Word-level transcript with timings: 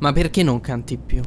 Ma 0.00 0.12
perché 0.12 0.42
non 0.42 0.60
canti 0.60 0.96
più? 0.96 1.20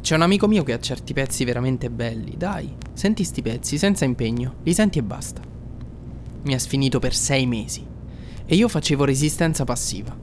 C'è 0.00 0.14
un 0.14 0.22
amico 0.22 0.48
mio 0.48 0.62
che 0.62 0.72
ha 0.72 0.80
certi 0.80 1.12
pezzi 1.12 1.44
veramente 1.44 1.90
belli. 1.90 2.36
Dai, 2.38 2.74
senti 2.94 3.22
sti 3.22 3.42
pezzi 3.42 3.76
senza 3.76 4.06
impegno, 4.06 4.54
li 4.62 4.72
senti 4.72 4.98
e 4.98 5.02
basta. 5.02 5.42
Mi 6.44 6.54
ha 6.54 6.58
sfinito 6.58 7.00
per 7.00 7.14
sei 7.14 7.44
mesi 7.44 7.84
e 8.46 8.54
io 8.54 8.66
facevo 8.68 9.04
resistenza 9.04 9.64
passiva. 9.64 10.16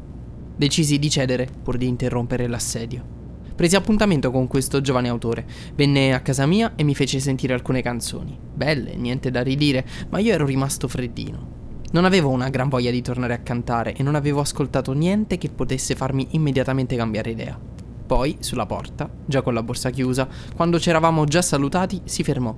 Decisi 0.55 0.97
di 0.97 1.11
cedere 1.11 1.47
pur 1.61 1.77
di 1.77 1.85
interrompere 1.85 2.47
l'assedio. 2.47 3.13
Presi 3.55 3.75
appuntamento 3.75 4.31
con 4.31 4.47
questo 4.47 4.81
giovane 4.81 5.07
autore, 5.07 5.45
venne 5.75 6.15
a 6.15 6.21
casa 6.21 6.47
mia 6.47 6.73
e 6.75 6.83
mi 6.83 6.95
fece 6.95 7.19
sentire 7.19 7.53
alcune 7.53 7.83
canzoni. 7.83 8.35
Belle, 8.51 8.95
niente 8.95 9.29
da 9.29 9.43
ridire, 9.43 9.85
ma 10.09 10.17
io 10.17 10.33
ero 10.33 10.47
rimasto 10.47 10.87
freddino. 10.87 11.53
Non 11.91 12.03
avevo 12.03 12.29
una 12.29 12.49
gran 12.49 12.67
voglia 12.67 12.89
di 12.89 13.03
tornare 13.03 13.35
a 13.35 13.39
cantare 13.39 13.93
e 13.93 14.01
non 14.01 14.15
avevo 14.15 14.39
ascoltato 14.39 14.91
niente 14.93 15.37
che 15.37 15.49
potesse 15.49 15.93
farmi 15.93 16.29
immediatamente 16.31 16.95
cambiare 16.95 17.29
idea. 17.29 17.73
Poi, 18.05 18.37
sulla 18.39 18.65
porta, 18.65 19.09
già 19.25 19.41
con 19.41 19.53
la 19.53 19.63
borsa 19.63 19.89
chiusa, 19.89 20.27
quando 20.55 20.79
ci 20.79 20.89
eravamo 20.89 21.25
già 21.25 21.41
salutati, 21.41 22.01
si 22.05 22.23
fermò. 22.23 22.55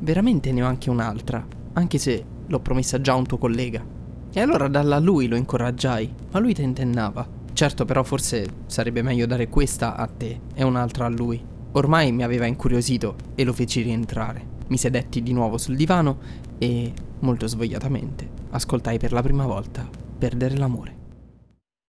Veramente 0.00 0.52
ne 0.52 0.62
ho 0.62 0.66
anche 0.66 0.90
un'altra, 0.90 1.46
anche 1.74 1.98
se 1.98 2.24
l'ho 2.46 2.60
promessa 2.60 3.00
già 3.00 3.12
a 3.12 3.16
un 3.16 3.26
tuo 3.26 3.38
collega. 3.38 3.84
E 4.32 4.40
allora 4.40 4.68
dalla 4.68 4.98
lui 4.98 5.28
lo 5.28 5.36
incoraggiai, 5.36 6.12
ma 6.32 6.38
lui 6.40 6.54
tentennava. 6.54 7.26
Certo, 7.52 7.84
però 7.84 8.02
forse 8.02 8.46
sarebbe 8.66 9.02
meglio 9.02 9.26
dare 9.26 9.48
questa 9.48 9.96
a 9.96 10.06
te 10.06 10.40
e 10.54 10.62
un'altra 10.64 11.06
a 11.06 11.08
lui. 11.08 11.42
Ormai 11.72 12.12
mi 12.12 12.22
aveva 12.22 12.46
incuriosito 12.46 13.16
e 13.34 13.44
lo 13.44 13.52
feci 13.52 13.82
rientrare. 13.82 14.56
Mi 14.68 14.76
sedetti 14.76 15.22
di 15.22 15.32
nuovo 15.32 15.56
sul 15.58 15.76
divano 15.76 16.18
e, 16.58 16.92
molto 17.20 17.46
svogliatamente, 17.46 18.28
ascoltai 18.50 18.98
per 18.98 19.12
la 19.12 19.22
prima 19.22 19.46
volta 19.46 20.06
Perdere 20.18 20.56
l'amore. 20.56 20.96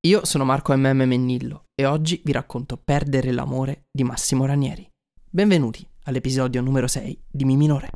Io 0.06 0.26
sono 0.26 0.44
Marco 0.44 0.76
MM 0.76 1.02
Mennillo 1.06 1.67
e 1.80 1.86
oggi 1.86 2.20
vi 2.24 2.32
racconto 2.32 2.76
Perdere 2.76 3.30
l'amore 3.30 3.84
di 3.88 4.02
Massimo 4.02 4.44
Ranieri. 4.46 4.84
Benvenuti 5.30 5.88
all'episodio 6.06 6.60
numero 6.60 6.88
6 6.88 7.26
di 7.30 7.44
Mi 7.44 7.56
Minore. 7.56 7.90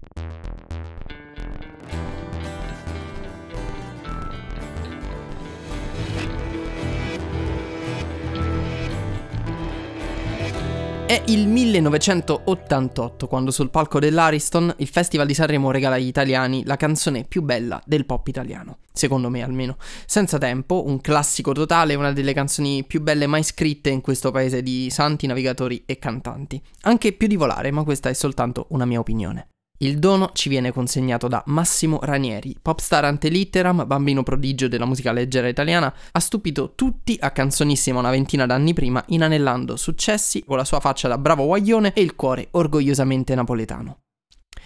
È 11.13 11.23
il 11.27 11.47
1988 11.47 13.27
quando 13.27 13.51
sul 13.51 13.69
palco 13.69 13.99
dell'Ariston 13.99 14.73
il 14.79 14.89
Festival 14.89 15.27
di 15.27 15.35
Sanremo 15.35 15.71
regala 15.71 15.97
agli 15.97 16.07
italiani 16.07 16.65
la 16.65 16.77
canzone 16.77 17.25
più 17.25 17.43
bella 17.43 17.83
del 17.85 18.07
pop 18.07 18.27
italiano, 18.29 18.79
secondo 18.91 19.29
me 19.29 19.43
almeno. 19.43 19.77
Senza 20.07 20.39
tempo, 20.39 20.87
un 20.87 21.03
classico 21.03 21.53
totale, 21.53 21.97
una 21.97 22.13
delle 22.13 22.33
canzoni 22.33 22.85
più 22.85 23.03
belle 23.03 23.27
mai 23.27 23.43
scritte 23.43 23.91
in 23.91 24.01
questo 24.01 24.31
paese 24.31 24.63
di 24.63 24.89
santi, 24.89 25.27
navigatori 25.27 25.83
e 25.85 25.99
cantanti. 25.99 26.59
Anche 26.85 27.13
più 27.13 27.27
di 27.27 27.37
volare, 27.37 27.71
ma 27.73 27.85
questa 27.85 28.09
è 28.09 28.15
soltanto 28.15 28.65
una 28.71 28.87
mia 28.87 29.01
opinione. 29.01 29.52
Il 29.83 29.99
dono 29.99 30.31
ci 30.33 30.49
viene 30.49 30.71
consegnato 30.71 31.27
da 31.27 31.43
Massimo 31.47 31.99
Ranieri, 32.03 32.57
popstar 32.63 33.05
ante 33.05 33.29
litteram, 33.29 33.85
bambino 33.85 34.23
prodigio 34.23 34.69
della 34.69 34.85
musica 34.85 35.11
leggera 35.11 35.49
italiana, 35.49 35.93
ha 36.13 36.21
stupito 36.21 36.75
tutti 36.77 37.17
a 37.21 37.33
canzonissima 37.33 37.99
una 37.99 38.11
ventina 38.11 38.47
d'anni 38.47 38.75
prima, 38.75 39.03
inanellando 39.09 39.75
successi 39.75 40.45
con 40.45 40.57
la 40.57 40.65
sua 40.65 40.79
faccia 40.79 41.09
da 41.09 41.19
bravo 41.19 41.47
guaglione 41.47 41.93
e 41.95 42.01
il 42.01 42.15
cuore 42.15 42.47
orgogliosamente 42.53 43.35
napoletano. 43.35 44.03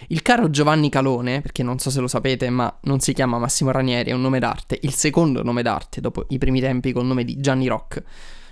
Il 0.09 0.21
caro 0.21 0.51
Giovanni 0.51 0.91
Calone, 0.91 1.41
perché 1.41 1.63
non 1.63 1.79
so 1.79 1.89
se 1.89 1.99
lo 1.99 2.07
sapete, 2.07 2.47
ma 2.51 2.71
non 2.83 2.99
si 2.99 3.13
chiama 3.13 3.39
Massimo 3.39 3.71
Ranieri, 3.71 4.11
è 4.11 4.13
un 4.13 4.21
nome 4.21 4.37
d'arte, 4.37 4.77
il 4.83 4.93
secondo 4.93 5.41
nome 5.41 5.63
d'arte 5.63 5.99
dopo 5.99 6.25
i 6.29 6.37
primi 6.37 6.59
tempi 6.59 6.91
col 6.91 7.07
nome 7.07 7.23
di 7.23 7.39
Gianni 7.39 7.65
Rock, 7.65 8.03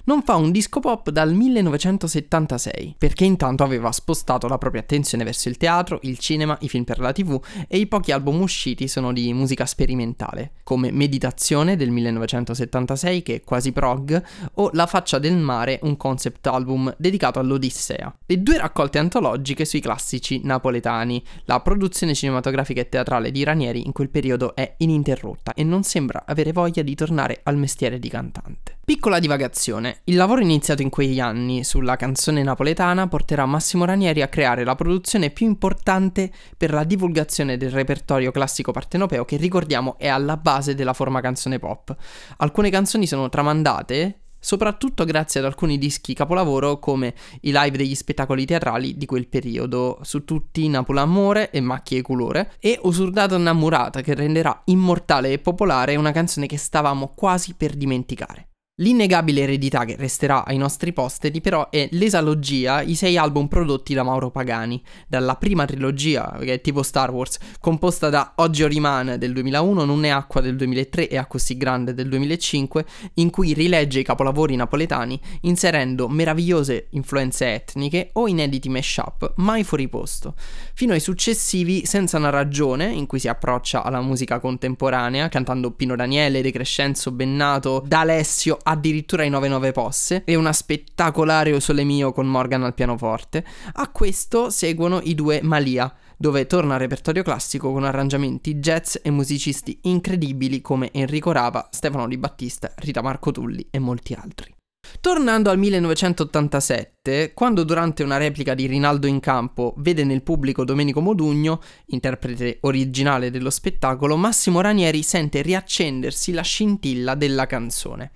non 0.06 0.22
fa 0.22 0.36
un 0.36 0.52
disco 0.52 0.80
pop 0.80 1.10
dal 1.10 1.34
1976, 1.34 2.96
perché 2.98 3.26
intanto 3.26 3.64
aveva 3.64 3.92
spostato 3.92 4.48
la 4.48 4.58
propria 4.58 4.82
attenzione 4.82 5.24
verso 5.24 5.50
il 5.50 5.58
teatro, 5.58 6.00
il 6.04 6.20
cinema, 6.20 6.56
i 6.62 6.70
film 6.70 6.84
per 6.84 7.00
la 7.00 7.12
tv 7.12 7.40
e 7.68 7.78
i 7.78 7.88
pochi 7.88 8.12
album 8.12 8.42
usciti 8.42 8.88
sono 8.88 9.12
di 9.12 9.34
musica 9.34 9.66
sperimentale, 9.66 10.52
come 10.64 10.92
Meditazione 10.92 11.76
del 11.76 11.90
1976 11.90 13.24
che 13.24 13.36
è 13.36 13.44
quasi 13.44 13.72
prog, 13.72 14.22
o 14.54 14.70
La 14.74 14.86
faccia 14.86 15.18
del 15.18 15.38
mare, 15.38 15.80
un 15.84 15.98
concept 15.98 16.46
album 16.48 16.94
dedicato 16.98 17.40
all'Odissea. 17.40 18.16
Le 18.26 18.44
due 18.44 18.58
raccolte 18.58 19.00
antologiche 19.00 19.66
sui 19.66 19.80
classici 19.80 20.42
napoletani. 20.44 21.24
La 21.46 21.62
produzione 21.62 22.14
cinematografica 22.14 22.82
e 22.82 22.90
teatrale 22.90 23.32
di 23.32 23.44
Ranieri 23.44 23.86
in 23.86 23.92
quel 23.92 24.10
periodo 24.10 24.56
è 24.56 24.76
ininterrotta 24.78 25.54
e 25.54 25.64
non 25.64 25.84
sembra 25.84 26.24
avere 26.28 26.52
voglia 26.52 26.84
di 26.84 26.94
tornare 26.94 27.40
al 27.44 27.58
mestiere 27.58 27.98
di 27.98 28.10
cantante. 28.10 28.75
Piccola 28.86 29.18
divagazione, 29.18 30.02
il 30.04 30.16
lavoro 30.16 30.42
iniziato 30.42 30.84
in 30.84 30.92
quegli 30.92 31.20
anni 31.20 31.64
sulla 31.64 31.96
canzone 31.96 32.44
napoletana 32.44 33.08
porterà 33.08 33.48
Massimo 33.48 33.84
Ranieri 33.84 34.22
a 34.22 34.28
creare 34.28 34.64
la 34.64 34.76
produzione 34.76 35.32
più 35.32 35.48
importante 35.48 36.32
per 36.56 36.72
la 36.72 36.84
divulgazione 36.84 37.58
del 37.58 37.72
repertorio 37.72 38.30
classico 38.30 38.72
partenopeo 38.72 39.26
che 39.26 39.38
ricordiamo 39.38 39.98
è 39.98 40.08
alla 40.08 40.38
base 40.38 40.76
della 40.76 40.94
forma 40.94 41.20
canzone 41.20 41.58
pop. 41.58 41.96
Alcune 42.38 42.70
canzoni 42.70 43.08
sono 43.08 43.28
tramandate 43.28 44.20
soprattutto 44.40 45.04
grazie 45.04 45.40
ad 45.40 45.48
alcuni 45.48 45.80
dischi 45.80 46.14
capolavoro 46.14 46.78
come 46.78 47.16
i 47.42 47.52
live 47.52 47.78
degli 47.78 47.96
spettacoli 47.96 48.46
teatrali 48.46 48.96
di 48.98 49.08
quel 49.08 49.28
periodo, 49.28 49.98
su 50.04 50.26
tutti 50.26 50.70
Napoli 50.70 51.00
Amore 51.00 51.50
e 51.50 51.60
Macchie 51.60 51.98
e 51.98 52.02
Colore, 52.04 52.52
e 52.60 52.80
Usurdato 52.84 53.34
Innamorata 53.34 54.02
che 54.02 54.14
renderà 54.14 54.62
immortale 54.66 55.32
e 55.32 55.40
popolare 55.40 55.96
una 55.96 56.12
canzone 56.12 56.46
che 56.46 56.60
stavamo 56.60 57.14
quasi 57.16 57.56
per 57.56 57.74
dimenticare. 57.74 58.50
L'innegabile 58.80 59.44
eredità 59.44 59.86
che 59.86 59.96
resterà 59.98 60.44
ai 60.44 60.58
nostri 60.58 60.92
posteri 60.92 61.40
però 61.40 61.70
è 61.70 61.88
l'esalogia, 61.92 62.82
i 62.82 62.94
sei 62.94 63.16
album 63.16 63.48
prodotti 63.48 63.94
da 63.94 64.04
Mauro 64.04 64.32
Pagani, 64.32 64.84
dalla 65.08 65.38
prima 65.38 65.64
trilogia, 65.64 66.38
che 66.42 66.56
è 66.56 66.60
tipo 66.60 66.84
Star 66.84 67.10
Wars, 67.10 67.38
composta 67.62 68.10
da 68.10 68.34
Oggi 68.36 68.68
rimane 68.68 69.18
del 69.18 69.32
2001, 69.32 69.86
Non 69.86 70.04
è 70.04 70.10
acqua 70.10 70.42
del 70.42 70.58
2003 70.58 71.08
e 71.08 71.16
A 71.16 71.26
così 71.26 71.56
grande 71.56 71.94
del 71.94 72.10
2005, 72.10 72.86
in 73.14 73.30
cui 73.30 73.54
rilegge 73.54 74.02
i 74.02 74.04
capolavori 74.04 74.58
napoletani 74.58 75.18
inserendo 75.44 76.10
meravigliose 76.10 76.88
influenze 76.90 77.54
etniche 77.54 78.10
o 78.12 78.28
inediti 78.28 78.68
mashup 78.68 79.36
mai 79.38 79.64
fuori 79.64 79.88
posto, 79.88 80.34
fino 80.74 80.92
ai 80.92 81.00
successivi 81.00 81.86
Senza 81.86 82.18
una 82.18 82.30
ragione, 82.30 82.88
in 82.88 83.06
cui 83.06 83.20
si 83.20 83.30
approccia 83.30 83.84
alla 83.84 84.02
musica 84.02 84.42
contemporanea, 84.42 85.30
cantando 85.30 85.72
Pino 85.72 85.96
Daniele, 85.96 86.42
De 86.42 86.52
Crescenzo, 86.52 87.14
Bennato, 87.14 87.82
D'Alessio, 87.88 88.64
addirittura 88.68 89.24
i 89.24 89.30
99 89.30 89.72
posse 89.72 90.24
e 90.26 90.36
una 90.36 90.54
spettacolare 90.54 91.54
O 91.54 91.60
Sole 91.60 91.84
Mio 91.84 92.12
con 92.12 92.28
Morgan 92.28 92.64
al 92.64 92.74
pianoforte. 92.74 93.46
A 93.74 93.90
questo 93.90 94.50
seguono 94.50 95.00
i 95.04 95.16
due 95.16 95.42
Malia, 95.42 95.94
dove 96.18 96.48
torna 96.48 96.74
al 96.74 96.80
repertorio 96.80 97.24
classico 97.24 97.72
con 97.72 97.84
arrangiamenti 97.84 98.56
jazz 98.56 98.96
e 99.02 99.10
musicisti 99.12 99.80
incredibili 99.84 100.62
come 100.62 100.92
Enrico 100.94 101.32
Rava, 101.32 101.68
Stefano 101.72 102.08
Di 102.08 102.18
Battista, 102.18 102.72
Rita 102.76 103.02
Marco 103.02 103.32
Tulli 103.32 103.68
e 103.70 103.80
molti 103.80 104.14
altri. 104.14 104.55
Tornando 105.00 105.50
al 105.50 105.58
1987, 105.58 107.34
quando 107.34 107.64
durante 107.64 108.04
una 108.04 108.18
replica 108.18 108.54
di 108.54 108.66
Rinaldo 108.66 109.08
in 109.08 109.20
campo 109.20 109.74
vede 109.78 110.04
nel 110.04 110.24
pubblico 110.24 110.64
Domenico 110.64 111.02
Modugno, 111.02 111.62
interprete 111.88 112.58
originale 112.62 113.30
dello 113.30 113.50
spettacolo, 113.50 114.18
Massimo 114.18 114.62
Ranieri 114.62 115.04
sente 115.04 115.42
riaccendersi 115.42 116.32
la 116.32 116.42
scintilla 116.42 117.16
della 117.16 117.46
canzone. 117.46 118.12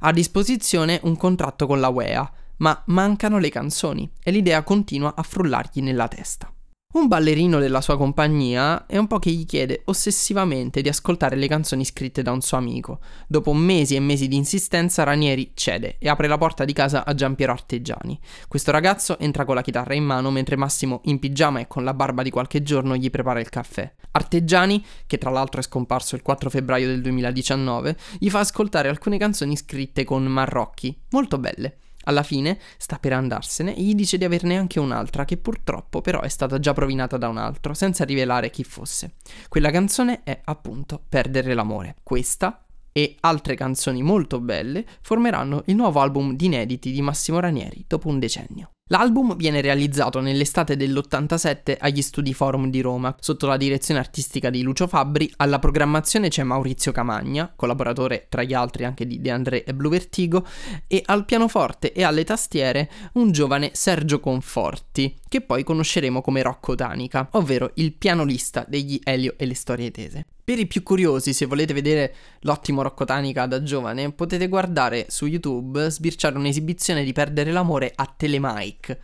Ha 0.00 0.08
a 0.08 0.12
disposizione 0.12 1.00
un 1.04 1.16
contratto 1.16 1.66
con 1.66 1.80
la 1.80 1.88
UEA, 1.88 2.32
ma 2.58 2.82
mancano 2.86 3.38
le 3.38 3.48
canzoni 3.48 4.10
e 4.22 4.30
l'idea 4.30 4.62
continua 4.62 5.14
a 5.16 5.22
frullargli 5.22 5.80
nella 5.80 6.08
testa. 6.08 6.53
Un 6.94 7.08
ballerino 7.08 7.58
della 7.58 7.80
sua 7.80 7.96
compagnia 7.96 8.86
è 8.86 8.96
un 8.98 9.08
po' 9.08 9.18
che 9.18 9.32
gli 9.32 9.46
chiede 9.46 9.82
ossessivamente 9.86 10.80
di 10.80 10.88
ascoltare 10.88 11.34
le 11.34 11.48
canzoni 11.48 11.84
scritte 11.84 12.22
da 12.22 12.30
un 12.30 12.40
suo 12.40 12.56
amico. 12.56 13.00
Dopo 13.26 13.52
mesi 13.52 13.96
e 13.96 14.00
mesi 14.00 14.28
di 14.28 14.36
insistenza, 14.36 15.02
Ranieri 15.02 15.50
cede 15.54 15.96
e 15.98 16.08
apre 16.08 16.28
la 16.28 16.38
porta 16.38 16.64
di 16.64 16.72
casa 16.72 17.04
a 17.04 17.12
Giampiero 17.12 17.50
Arteggiani. 17.50 18.16
Questo 18.46 18.70
ragazzo 18.70 19.18
entra 19.18 19.44
con 19.44 19.56
la 19.56 19.62
chitarra 19.62 19.94
in 19.94 20.04
mano 20.04 20.30
mentre 20.30 20.54
Massimo, 20.54 21.00
in 21.06 21.18
pigiama 21.18 21.58
e 21.58 21.66
con 21.66 21.82
la 21.82 21.94
barba 21.94 22.22
di 22.22 22.30
qualche 22.30 22.62
giorno, 22.62 22.94
gli 22.94 23.10
prepara 23.10 23.40
il 23.40 23.48
caffè. 23.48 23.92
Arteggiani, 24.12 24.84
che 25.08 25.18
tra 25.18 25.30
l'altro 25.30 25.58
è 25.58 25.64
scomparso 25.64 26.14
il 26.14 26.22
4 26.22 26.48
febbraio 26.48 26.86
del 26.86 27.00
2019, 27.00 27.96
gli 28.20 28.30
fa 28.30 28.38
ascoltare 28.38 28.88
alcune 28.88 29.18
canzoni 29.18 29.56
scritte 29.56 30.04
con 30.04 30.22
Marrocchi, 30.26 30.96
molto 31.10 31.38
belle. 31.38 31.78
Alla 32.04 32.22
fine 32.22 32.58
sta 32.76 32.98
per 32.98 33.12
andarsene 33.12 33.76
e 33.76 33.82
gli 33.82 33.94
dice 33.94 34.18
di 34.18 34.24
averne 34.24 34.56
anche 34.56 34.80
un'altra 34.80 35.24
che 35.24 35.36
purtroppo 35.36 36.00
però 36.00 36.20
è 36.20 36.28
stata 36.28 36.58
già 36.58 36.72
provinata 36.72 37.16
da 37.16 37.28
un 37.28 37.38
altro, 37.38 37.74
senza 37.74 38.04
rivelare 38.04 38.50
chi 38.50 38.64
fosse. 38.64 39.14
Quella 39.48 39.70
canzone 39.70 40.22
è 40.22 40.40
appunto 40.44 41.02
Perdere 41.08 41.54
l'amore. 41.54 41.96
Questa 42.02 42.64
e 42.92 43.16
altre 43.20 43.56
canzoni 43.56 44.02
molto 44.02 44.40
belle 44.40 44.84
formeranno 45.00 45.62
il 45.66 45.74
nuovo 45.74 46.00
album 46.00 46.34
di 46.36 46.46
inediti 46.46 46.92
di 46.92 47.02
Massimo 47.02 47.40
Ranieri 47.40 47.84
dopo 47.88 48.08
un 48.08 48.18
decennio. 48.18 48.73
L'album 48.88 49.34
viene 49.36 49.62
realizzato 49.62 50.20
nell'estate 50.20 50.76
dell'87 50.76 51.76
agli 51.78 52.02
Studi 52.02 52.34
Forum 52.34 52.68
di 52.68 52.82
Roma, 52.82 53.16
sotto 53.18 53.46
la 53.46 53.56
direzione 53.56 53.98
artistica 53.98 54.50
di 54.50 54.60
Lucio 54.60 54.86
Fabbri. 54.86 55.32
Alla 55.36 55.58
programmazione 55.58 56.28
c'è 56.28 56.42
Maurizio 56.42 56.92
Camagna, 56.92 57.50
collaboratore 57.56 58.26
tra 58.28 58.42
gli 58.42 58.52
altri 58.52 58.84
anche 58.84 59.06
di 59.06 59.22
De 59.22 59.30
André 59.30 59.64
e 59.64 59.72
Blue 59.72 59.88
Vertigo, 59.88 60.46
e 60.86 61.02
al 61.06 61.24
pianoforte 61.24 61.92
e 61.92 62.02
alle 62.02 62.24
tastiere 62.24 62.90
un 63.14 63.32
giovane 63.32 63.70
Sergio 63.72 64.20
Conforti, 64.20 65.16
che 65.28 65.40
poi 65.40 65.64
conosceremo 65.64 66.20
come 66.20 66.42
Rocco 66.42 66.74
Tanica, 66.74 67.28
ovvero 67.32 67.70
il 67.76 67.94
pianolista 67.94 68.66
degli 68.68 69.00
Elio 69.02 69.32
e 69.38 69.46
le 69.46 69.54
storie 69.54 69.90
tese. 69.90 70.26
Per 70.44 70.58
i 70.58 70.66
più 70.66 70.82
curiosi, 70.82 71.32
se 71.32 71.46
volete 71.46 71.72
vedere 71.72 72.14
l'ottimo 72.40 72.82
Rocco 72.82 73.06
Tanica 73.06 73.46
da 73.46 73.62
giovane, 73.62 74.12
potete 74.12 74.48
guardare 74.48 75.06
su 75.08 75.24
YouTube, 75.24 75.88
sbirciare 75.88 76.36
un'esibizione 76.36 77.02
di 77.02 77.14
Perdere 77.14 77.50
l'amore 77.50 77.90
a 77.94 78.12
Telemike, 78.14 79.00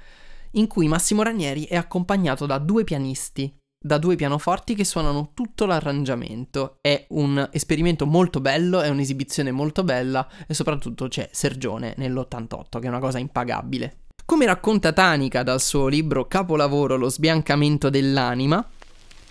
in 0.52 0.66
cui 0.66 0.86
Massimo 0.86 1.22
Ranieri 1.22 1.64
è 1.64 1.76
accompagnato 1.76 2.44
da 2.44 2.58
due 2.58 2.84
pianisti, 2.84 3.50
da 3.82 3.96
due 3.96 4.16
pianoforti 4.16 4.74
che 4.74 4.84
suonano 4.84 5.30
tutto 5.32 5.64
l'arrangiamento. 5.64 6.76
È 6.82 7.06
un 7.08 7.48
esperimento 7.52 8.04
molto 8.04 8.42
bello, 8.42 8.82
è 8.82 8.90
un'esibizione 8.90 9.50
molto 9.50 9.82
bella 9.82 10.28
e 10.46 10.52
soprattutto 10.52 11.08
c'è 11.08 11.30
Sergione 11.32 11.94
nell'88, 11.96 12.78
che 12.80 12.84
è 12.84 12.88
una 12.88 12.98
cosa 12.98 13.16
impagabile. 13.16 14.00
Come 14.26 14.44
racconta 14.44 14.92
Tanica 14.92 15.42
dal 15.42 15.60
suo 15.60 15.88
libro 15.88 16.26
capolavoro 16.26 16.96
Lo 16.96 17.08
sbiancamento 17.08 17.88
dell'anima, 17.88 18.64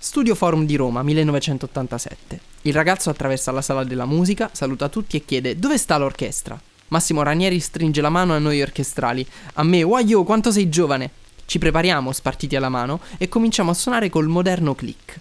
Studio 0.01 0.33
Forum 0.33 0.65
di 0.65 0.77
Roma, 0.77 1.03
1987. 1.03 2.39
Il 2.61 2.73
ragazzo 2.73 3.09
attraversa 3.09 3.51
la 3.51 3.61
sala 3.61 3.83
della 3.83 4.05
musica, 4.05 4.49
saluta 4.53 4.87
tutti 4.87 5.17
e 5.17 5.25
chiede 5.25 5.59
dove 5.59 5.77
sta 5.77 5.97
l'orchestra. 5.97 6.57
Massimo 6.87 7.21
Ranieri 7.21 7.59
stringe 7.59 7.99
la 7.99 8.09
mano 8.09 8.33
a 8.33 8.39
noi 8.39 8.61
orchestrali. 8.61 9.27
A 9.55 9.63
me, 9.63 9.83
wow, 9.83 10.23
quanto 10.23 10.53
sei 10.53 10.69
giovane! 10.69 11.11
Ci 11.45 11.59
prepariamo, 11.59 12.13
spartiti 12.13 12.55
alla 12.55 12.69
mano, 12.69 13.01
e 13.17 13.27
cominciamo 13.27 13.71
a 13.71 13.73
suonare 13.73 14.09
col 14.09 14.27
moderno 14.27 14.73
click. 14.73 15.19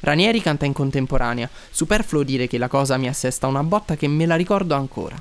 Ranieri 0.00 0.42
canta 0.42 0.66
in 0.66 0.74
contemporanea. 0.74 1.48
Superfluo 1.70 2.22
dire 2.22 2.46
che 2.46 2.58
la 2.58 2.68
cosa 2.68 2.98
mi 2.98 3.08
assesta 3.08 3.46
una 3.46 3.64
botta 3.64 3.96
che 3.96 4.08
me 4.08 4.26
la 4.26 4.36
ricordo 4.36 4.74
ancora. 4.74 5.20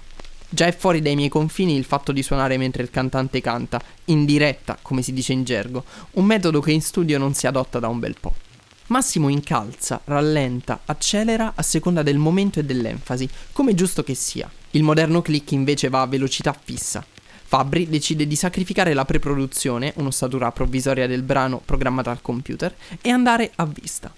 Già 0.50 0.66
è 0.66 0.76
fuori 0.76 1.02
dai 1.02 1.16
miei 1.16 1.30
confini 1.30 1.78
il 1.78 1.86
fatto 1.86 2.12
di 2.12 2.22
suonare 2.22 2.58
mentre 2.58 2.84
il 2.84 2.92
cantante 2.92 3.40
canta, 3.40 3.82
in 4.06 4.26
diretta, 4.26 4.78
come 4.82 5.02
si 5.02 5.14
dice 5.14 5.32
in 5.32 5.46
gergo, 5.46 5.86
un 6.12 6.26
metodo 6.26 6.60
che 6.60 6.74
in 6.74 6.82
studio 6.82 7.18
non 7.18 7.34
si 7.34 7.48
adotta 7.48 7.80
da 7.80 7.88
un 7.88 8.00
bel 8.00 8.16
po'. 8.20 8.34
Massimo 8.88 9.28
incalza, 9.28 10.00
rallenta, 10.06 10.82
accelera 10.86 11.54
a 11.56 11.62
seconda 11.62 12.04
del 12.04 12.18
momento 12.18 12.60
e 12.60 12.64
dell'enfasi, 12.64 13.28
come 13.52 13.74
giusto 13.74 14.02
che 14.02 14.16
sia. 14.16 14.50
Il 14.72 14.84
moderno 14.84 15.22
click 15.22 15.52
invece 15.52 15.90
va 15.90 16.02
a 16.02 16.08
velocità 16.08 16.58
fissa. 16.58 17.06
Fabri 17.50 17.90
decide 17.90 18.26
di 18.26 18.36
sacrificare 18.38 18.94
la 18.94 19.04
preproduzione, 19.04 19.92
un'ossatura 19.98 20.52
provvisoria 20.54 21.06
del 21.06 21.24
brano 21.24 21.62
programmata 21.64 22.12
al 22.12 22.22
computer, 22.22 22.74
e 23.02 23.10
andare 23.10 23.52
a 23.56 23.66
vista. 23.66 24.14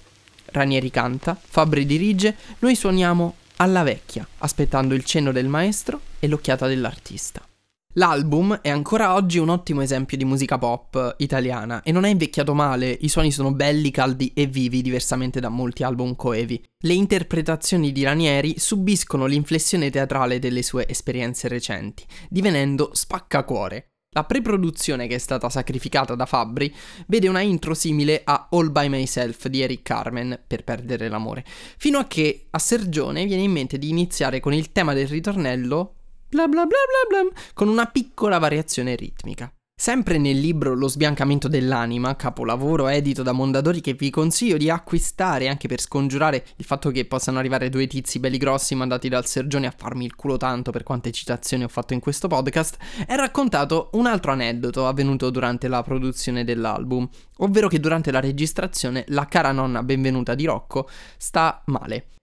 Ranieri 0.52 0.92
canta, 0.92 1.36
Fabri 1.40 1.88
dirige, 1.88 2.36
noi 2.60 2.76
suoniamo 2.76 3.36
alla 3.58 3.82
vecchia, 3.82 4.28
aspettando 4.38 4.94
il 4.94 5.04
cenno 5.04 5.32
del 5.32 5.48
maestro 5.48 6.00
e 6.20 6.28
l'occhiata 6.28 6.68
dell'artista. 6.68 7.49
L'album 7.94 8.60
è 8.62 8.70
ancora 8.70 9.16
oggi 9.16 9.40
un 9.40 9.50
ottimo 9.50 9.82
esempio 9.82 10.16
di 10.16 10.24
musica 10.24 10.60
pop 10.60 11.16
italiana 11.18 11.82
e 11.82 11.92
non 11.92 12.06
è 12.06 12.10
invecchiato 12.10 12.54
male, 12.54 12.96
i 13.02 13.10
suoni 13.10 13.32
sono 13.32 13.52
belli, 13.52 13.90
caldi 13.90 14.32
e 14.36 14.46
vivi 14.46 14.84
diversamente 14.84 15.40
da 15.40 15.50
molti 15.50 15.82
album 15.82 16.16
coevi. 16.16 16.64
Le 16.82 16.94
interpretazioni 16.94 17.92
di 17.92 18.04
Ranieri 18.04 18.60
subiscono 18.60 19.26
l'inflessione 19.26 19.90
teatrale 19.90 20.38
delle 20.38 20.62
sue 20.62 20.88
esperienze 20.88 21.48
recenti, 21.48 22.06
divenendo 22.30 22.92
spaccacuore. 22.94 23.88
La 24.12 24.24
preproduzione 24.24 25.08
che 25.08 25.16
è 25.16 25.20
stata 25.20 25.50
sacrificata 25.50 26.14
da 26.14 26.28
Fabri 26.28 26.72
vede 27.08 27.28
una 27.28 27.42
intro 27.42 27.74
simile 27.74 28.22
a 28.24 28.50
All 28.52 28.72
By 28.72 28.88
Myself 28.88 29.48
di 29.48 29.62
Eric 29.62 29.82
Carmen 29.82 30.40
per 30.46 30.64
perdere 30.64 31.10
l'amore, 31.10 31.44
fino 31.78 31.98
a 31.98 32.06
che 32.06 32.48
a 32.52 32.60
Sergione 32.60 33.26
viene 33.26 33.42
in 33.42 33.52
mente 33.52 33.80
di 33.80 33.90
iniziare 33.90 34.40
con 34.40 34.54
il 34.54 34.72
tema 34.72 34.94
del 34.94 35.08
ritornello 35.08 35.96
bla 36.30 36.48
bla 36.48 36.66
bla 36.66 36.78
bla 37.10 37.22
bla, 37.24 37.42
con 37.54 37.68
una 37.68 37.86
piccola 37.88 38.38
variazione 38.38 38.96
ritmica. 38.96 39.52
Sempre 39.80 40.18
nel 40.18 40.38
libro 40.38 40.74
Lo 40.74 40.90
sbiancamento 40.90 41.48
dell'anima, 41.48 42.18
capolavoro 42.18 42.90
edito 42.90 43.24
da 43.24 43.32
Mondadori 43.32 43.80
che 43.80 43.94
vi 43.94 44.10
consiglio 44.10 44.58
di 44.58 44.70
acquistare 44.70 45.48
anche 45.48 45.70
per 45.70 45.80
scongiurare 45.80 46.46
il 46.58 46.66
fatto 46.66 46.92
che 46.92 47.06
possano 47.06 47.40
arrivare 47.40 47.70
due 47.70 47.88
tizi 47.88 48.20
belli 48.20 48.38
grossi 48.38 48.76
mandati 48.76 49.08
dal 49.08 49.26
Sergione 49.26 49.68
a 49.68 49.74
farmi 49.76 50.04
il 50.04 50.16
culo 50.16 50.36
tanto 50.36 50.72
per 50.72 50.84
quante 50.84 51.12
citazioni 51.12 51.64
ho 51.64 51.70
fatto 51.70 51.94
in 51.94 52.02
questo 52.02 52.28
podcast, 52.28 52.76
è 53.08 53.16
raccontato 53.16 53.90
un 53.94 54.06
altro 54.06 54.34
aneddoto 54.34 54.86
avvenuto 54.86 55.30
durante 55.30 55.70
la 55.70 55.82
produzione 55.82 56.44
dell'album, 56.44 57.08
ovvero 57.38 57.70
che 57.70 57.80
durante 57.80 58.12
la 58.12 58.20
registrazione 58.20 59.06
la 59.08 59.28
cara 59.28 59.54
nonna 59.54 59.82
benvenuta 59.82 60.36
di 60.36 60.44
Rocco 60.44 60.90
sta 61.18 61.64
male 61.68 62.19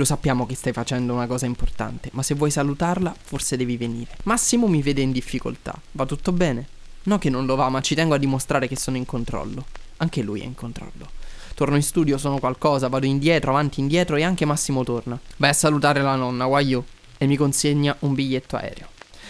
lo 0.00 0.06
sappiamo 0.06 0.46
che 0.46 0.54
stai 0.54 0.72
facendo 0.72 1.12
una 1.12 1.26
cosa 1.26 1.44
importante, 1.44 2.08
ma 2.12 2.22
se 2.22 2.34
vuoi 2.34 2.50
salutarla, 2.50 3.14
forse 3.22 3.58
devi 3.58 3.76
venire. 3.76 4.16
Massimo 4.24 4.66
mi 4.66 4.80
vede 4.80 5.02
in 5.02 5.12
difficoltà. 5.12 5.78
Va 5.92 6.06
tutto 6.06 6.32
bene? 6.32 6.66
No 7.02 7.18
che 7.18 7.28
non 7.28 7.44
lo 7.44 7.54
va, 7.54 7.68
ma 7.68 7.82
ci 7.82 7.94
tengo 7.94 8.14
a 8.14 8.18
dimostrare 8.18 8.66
che 8.66 8.78
sono 8.78 8.96
in 8.96 9.04
controllo. 9.04 9.66
Anche 9.98 10.22
lui 10.22 10.40
è 10.40 10.44
in 10.44 10.54
controllo. 10.54 11.10
Torno 11.54 11.76
in 11.76 11.82
studio, 11.82 12.16
sono 12.16 12.38
qualcosa, 12.38 12.88
vado 12.88 13.04
indietro, 13.04 13.50
avanti, 13.50 13.80
indietro 13.80 14.16
e 14.16 14.22
anche 14.22 14.46
Massimo 14.46 14.82
torna. 14.84 15.20
Vai 15.36 15.50
a 15.50 15.54
salutare 15.54 16.00
la 16.00 16.16
nonna, 16.16 16.46
guaio, 16.46 16.84
e 17.18 17.26
mi 17.26 17.36
consegna 17.36 17.94
un 18.00 18.14
biglietto 18.14 18.56
aereo. 18.56 18.88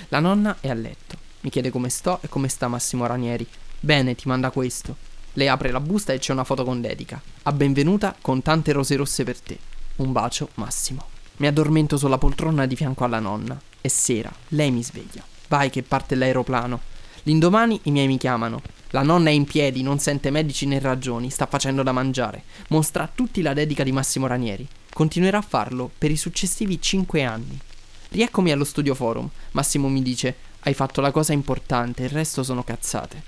La 0.09 0.21
nonna 0.21 0.59
è 0.61 0.71
a 0.71 0.75
letto. 0.75 1.19
Mi 1.41 1.51
chiede 1.51 1.71
come 1.71 1.89
sto 1.89 2.21
e 2.23 2.29
come 2.29 2.47
sta 2.47 2.69
Massimo 2.69 3.07
Ranieri. 3.07 3.47
Bene, 3.81 4.15
ti 4.15 4.29
manda 4.29 4.51
questo. 4.51 4.95
Lei 5.33 5.49
apre 5.49 5.73
la 5.73 5.81
busta 5.81 6.13
e 6.13 6.19
c'è 6.19 6.33
una 6.33 6.45
foto 6.45 6.63
con 6.63 6.81
dedica. 6.81 7.21
A 7.43 7.53
benvenuta 7.53 8.15
con 8.21 8.43
tante 8.43 8.71
rose 8.71 8.95
rosse 8.95 9.25
per 9.25 9.41
te. 9.41 9.59
Un 10.01 10.13
bacio, 10.13 10.49
Massimo. 10.55 11.05
Mi 11.37 11.47
addormento 11.47 11.99
sulla 11.99 12.17
poltrona 12.17 12.65
di 12.65 12.75
fianco 12.75 13.05
alla 13.05 13.19
nonna. 13.19 13.61
È 13.83 13.89
sera, 13.89 14.33
lei 14.49 14.71
mi 14.71 14.83
sveglia. 14.83 15.23
Vai 15.49 15.69
che 15.69 15.83
parte 15.83 16.15
l'aeroplano. 16.15 16.81
L'indomani 17.25 17.79
i 17.83 17.91
miei 17.91 18.07
mi 18.07 18.17
chiamano. 18.17 18.63
La 18.93 19.03
nonna 19.03 19.29
è 19.29 19.33
in 19.35 19.45
piedi, 19.45 19.83
non 19.83 19.99
sente 19.99 20.31
medici 20.31 20.65
né 20.65 20.79
ragioni, 20.79 21.29
sta 21.29 21.45
facendo 21.45 21.83
da 21.83 21.93
mangiare. 21.93 22.45
Mostra 22.69 23.03
a 23.03 23.11
tutti 23.15 23.43
la 23.43 23.53
dedica 23.53 23.85
di 23.85 23.93
Massimo 23.93 24.27
Ranieri. 24.27 24.67
Continuerà 24.91 25.37
a 25.37 25.43
farlo 25.47 25.91
per 25.99 26.11
i 26.11 26.17
successivi 26.17 26.81
cinque 26.81 27.23
anni. 27.23 27.61
Rieccomi 28.09 28.53
allo 28.53 28.65
studio 28.65 28.95
forum. 28.95 29.29
Massimo 29.51 29.91
mi 29.91 30.01
dice: 30.01 30.35
Hai 30.61 30.73
fatto 30.73 31.03
la 31.03 31.11
cosa 31.11 31.35
importante, 31.35 32.05
il 32.05 32.09
resto 32.09 32.43
sono 32.43 32.65
cazzate. 32.65 33.23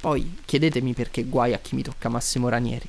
Poi 0.00 0.38
chiedetemi 0.46 0.94
perché 0.94 1.24
guai 1.24 1.52
a 1.52 1.58
chi 1.58 1.74
mi 1.74 1.82
tocca 1.82 2.08
Massimo 2.08 2.48
Ranieri. 2.48 2.88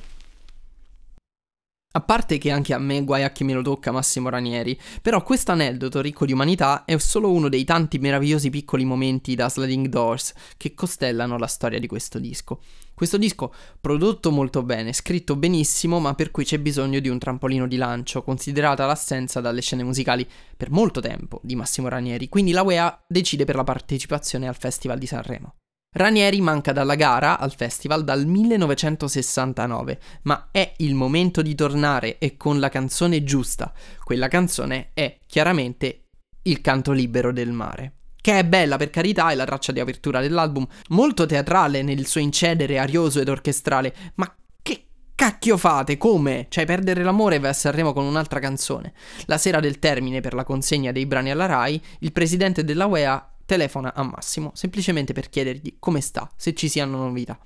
A 1.96 2.02
parte 2.02 2.36
che 2.36 2.50
anche 2.50 2.74
a 2.74 2.78
me 2.78 3.02
guai 3.04 3.22
a 3.22 3.30
chi 3.30 3.42
me 3.42 3.54
lo 3.54 3.62
tocca 3.62 3.90
Massimo 3.90 4.28
Ranieri, 4.28 4.78
però 5.00 5.22
questo 5.22 5.52
aneddoto 5.52 6.02
ricco 6.02 6.26
di 6.26 6.34
umanità 6.34 6.84
è 6.84 6.98
solo 6.98 7.32
uno 7.32 7.48
dei 7.48 7.64
tanti 7.64 7.98
meravigliosi 7.98 8.50
piccoli 8.50 8.84
momenti 8.84 9.34
da 9.34 9.48
Sliding 9.48 9.86
Doors 9.86 10.34
che 10.58 10.74
costellano 10.74 11.38
la 11.38 11.46
storia 11.46 11.80
di 11.80 11.86
questo 11.86 12.18
disco. 12.18 12.60
Questo 12.92 13.16
disco 13.16 13.50
prodotto 13.80 14.30
molto 14.30 14.62
bene, 14.62 14.92
scritto 14.92 15.36
benissimo, 15.36 15.98
ma 15.98 16.12
per 16.12 16.30
cui 16.30 16.44
c'è 16.44 16.58
bisogno 16.58 17.00
di 17.00 17.08
un 17.08 17.18
trampolino 17.18 17.66
di 17.66 17.76
lancio, 17.76 18.22
considerata 18.22 18.84
l'assenza 18.84 19.40
dalle 19.40 19.62
scene 19.62 19.82
musicali 19.82 20.28
per 20.54 20.70
molto 20.70 21.00
tempo 21.00 21.40
di 21.42 21.56
Massimo 21.56 21.88
Ranieri, 21.88 22.28
quindi 22.28 22.52
la 22.52 22.60
UEA 22.60 23.04
decide 23.08 23.46
per 23.46 23.54
la 23.54 23.64
partecipazione 23.64 24.46
al 24.46 24.54
Festival 24.54 24.98
di 24.98 25.06
Sanremo. 25.06 25.54
Ranieri 25.96 26.42
manca 26.42 26.72
dalla 26.72 26.94
gara 26.94 27.38
al 27.38 27.54
festival 27.54 28.04
dal 28.04 28.26
1969, 28.26 29.98
ma 30.24 30.48
è 30.50 30.74
il 30.78 30.94
momento 30.94 31.40
di 31.40 31.54
tornare 31.54 32.18
e 32.18 32.36
con 32.36 32.60
la 32.60 32.68
canzone 32.68 33.24
giusta. 33.24 33.72
Quella 34.04 34.28
canzone 34.28 34.90
è 34.92 35.20
chiaramente 35.24 36.02
Il 36.42 36.60
canto 36.60 36.92
libero 36.92 37.32
del 37.32 37.50
mare. 37.50 37.94
Che 38.20 38.38
è 38.38 38.44
bella 38.44 38.76
per 38.76 38.90
carità, 38.90 39.30
è 39.30 39.34
la 39.34 39.46
traccia 39.46 39.72
di 39.72 39.80
apertura 39.80 40.20
dell'album, 40.20 40.66
molto 40.88 41.24
teatrale 41.24 41.80
nel 41.80 42.04
suo 42.06 42.20
incedere 42.20 42.78
arioso 42.78 43.20
ed 43.20 43.30
orchestrale, 43.30 43.94
ma 44.16 44.36
che 44.60 44.88
cacchio 45.14 45.56
fate? 45.56 45.96
Come? 45.96 46.44
Cioè 46.50 46.66
perdere 46.66 47.04
l'amore 47.04 47.38
vai 47.38 47.50
a 47.50 47.54
Sanremo 47.54 47.94
con 47.94 48.04
un'altra 48.04 48.38
canzone. 48.38 48.92
La 49.24 49.38
sera 49.38 49.60
del 49.60 49.78
termine 49.78 50.20
per 50.20 50.34
la 50.34 50.44
consegna 50.44 50.92
dei 50.92 51.06
brani 51.06 51.30
alla 51.30 51.46
RAI, 51.46 51.82
il 52.00 52.12
presidente 52.12 52.64
della 52.64 52.84
UEA 52.84 53.30
telefona 53.46 53.94
a 53.94 54.02
Massimo 54.02 54.50
semplicemente 54.54 55.14
per 55.14 55.30
chiedergli 55.30 55.76
come 55.78 56.02
sta, 56.02 56.30
se 56.36 56.52
ci 56.54 56.68
siano 56.68 56.98
novità. 56.98 57.38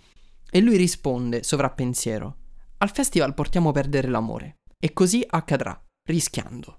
E 0.50 0.60
lui 0.60 0.76
risponde, 0.76 1.44
sovrappensiero, 1.44 2.36
al 2.78 2.90
festival 2.90 3.34
portiamo 3.34 3.68
a 3.68 3.72
perdere 3.72 4.08
l'amore. 4.08 4.56
E 4.82 4.92
così 4.92 5.24
accadrà, 5.24 5.78
rischiando. 6.08 6.78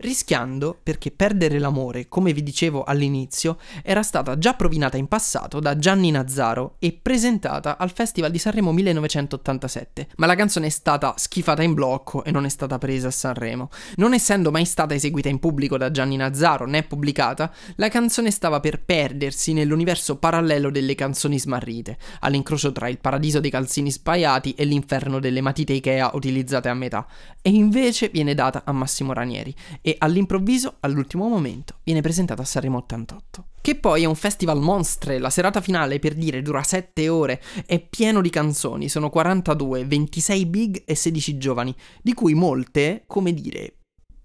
Rischiando 0.00 0.78
perché 0.82 1.10
perdere 1.10 1.58
l'amore, 1.58 2.08
come 2.08 2.32
vi 2.32 2.42
dicevo 2.42 2.84
all'inizio, 2.84 3.58
era 3.82 4.02
stata 4.02 4.38
già 4.38 4.54
provinata 4.54 4.96
in 4.96 5.08
passato 5.08 5.60
da 5.60 5.76
Gianni 5.76 6.10
Nazzaro 6.10 6.76
e 6.78 6.98
presentata 7.00 7.76
al 7.78 7.92
Festival 7.92 8.30
di 8.30 8.38
Sanremo 8.38 8.72
1987, 8.72 10.08
ma 10.16 10.26
la 10.26 10.34
canzone 10.34 10.66
è 10.66 10.70
stata 10.70 11.14
schifata 11.16 11.62
in 11.62 11.74
blocco 11.74 12.24
e 12.24 12.30
non 12.30 12.44
è 12.44 12.48
stata 12.48 12.78
presa 12.78 13.08
a 13.08 13.12
Sanremo. 13.12 13.68
Non 13.96 14.14
essendo 14.14 14.50
mai 14.50 14.64
stata 14.64 14.94
eseguita 14.94 15.28
in 15.28 15.38
pubblico 15.38 15.76
da 15.76 15.90
Gianni 15.90 16.16
Nazzaro 16.16 16.66
né 16.66 16.82
pubblicata, 16.82 17.52
la 17.76 17.88
canzone 17.88 18.30
stava 18.30 18.60
per 18.60 18.82
perdersi 18.82 19.52
nell'universo 19.52 20.16
parallelo 20.16 20.70
delle 20.70 20.94
canzoni 20.94 21.38
smarrite, 21.38 21.98
all'incrocio 22.20 22.72
tra 22.72 22.88
il 22.88 22.98
paradiso 22.98 23.40
dei 23.40 23.50
calzini 23.50 23.90
spaiati 23.90 24.54
e 24.54 24.64
l'inferno 24.64 25.20
delle 25.20 25.40
matite 25.40 25.72
Ikea 25.72 26.10
utilizzate 26.14 26.68
a 26.68 26.74
metà, 26.74 27.06
e 27.42 27.50
invece 27.50 28.08
viene 28.08 28.34
data 28.34 28.62
a 28.64 28.72
Massimo 28.72 29.12
Ranieri 29.12 29.54
e 29.90 29.96
all'improvviso, 29.98 30.76
all'ultimo 30.80 31.28
momento, 31.28 31.78
viene 31.82 32.00
presentata 32.00 32.42
a 32.42 32.44
Sanremo 32.44 32.78
88. 32.78 33.46
Che 33.60 33.76
poi 33.76 34.04
è 34.04 34.06
un 34.06 34.14
festival 34.14 34.60
monstre, 34.60 35.18
la 35.18 35.30
serata 35.30 35.60
finale 35.60 35.98
per 35.98 36.14
dire 36.14 36.42
dura 36.42 36.62
7 36.62 37.08
ore, 37.08 37.42
è 37.66 37.80
pieno 37.80 38.20
di 38.20 38.30
canzoni, 38.30 38.88
sono 38.88 39.10
42, 39.10 39.84
26 39.84 40.46
big 40.46 40.82
e 40.84 40.94
16 40.94 41.38
giovani, 41.38 41.74
di 42.00 42.14
cui 42.14 42.34
molte, 42.34 43.02
come 43.08 43.34
dire, 43.34 43.79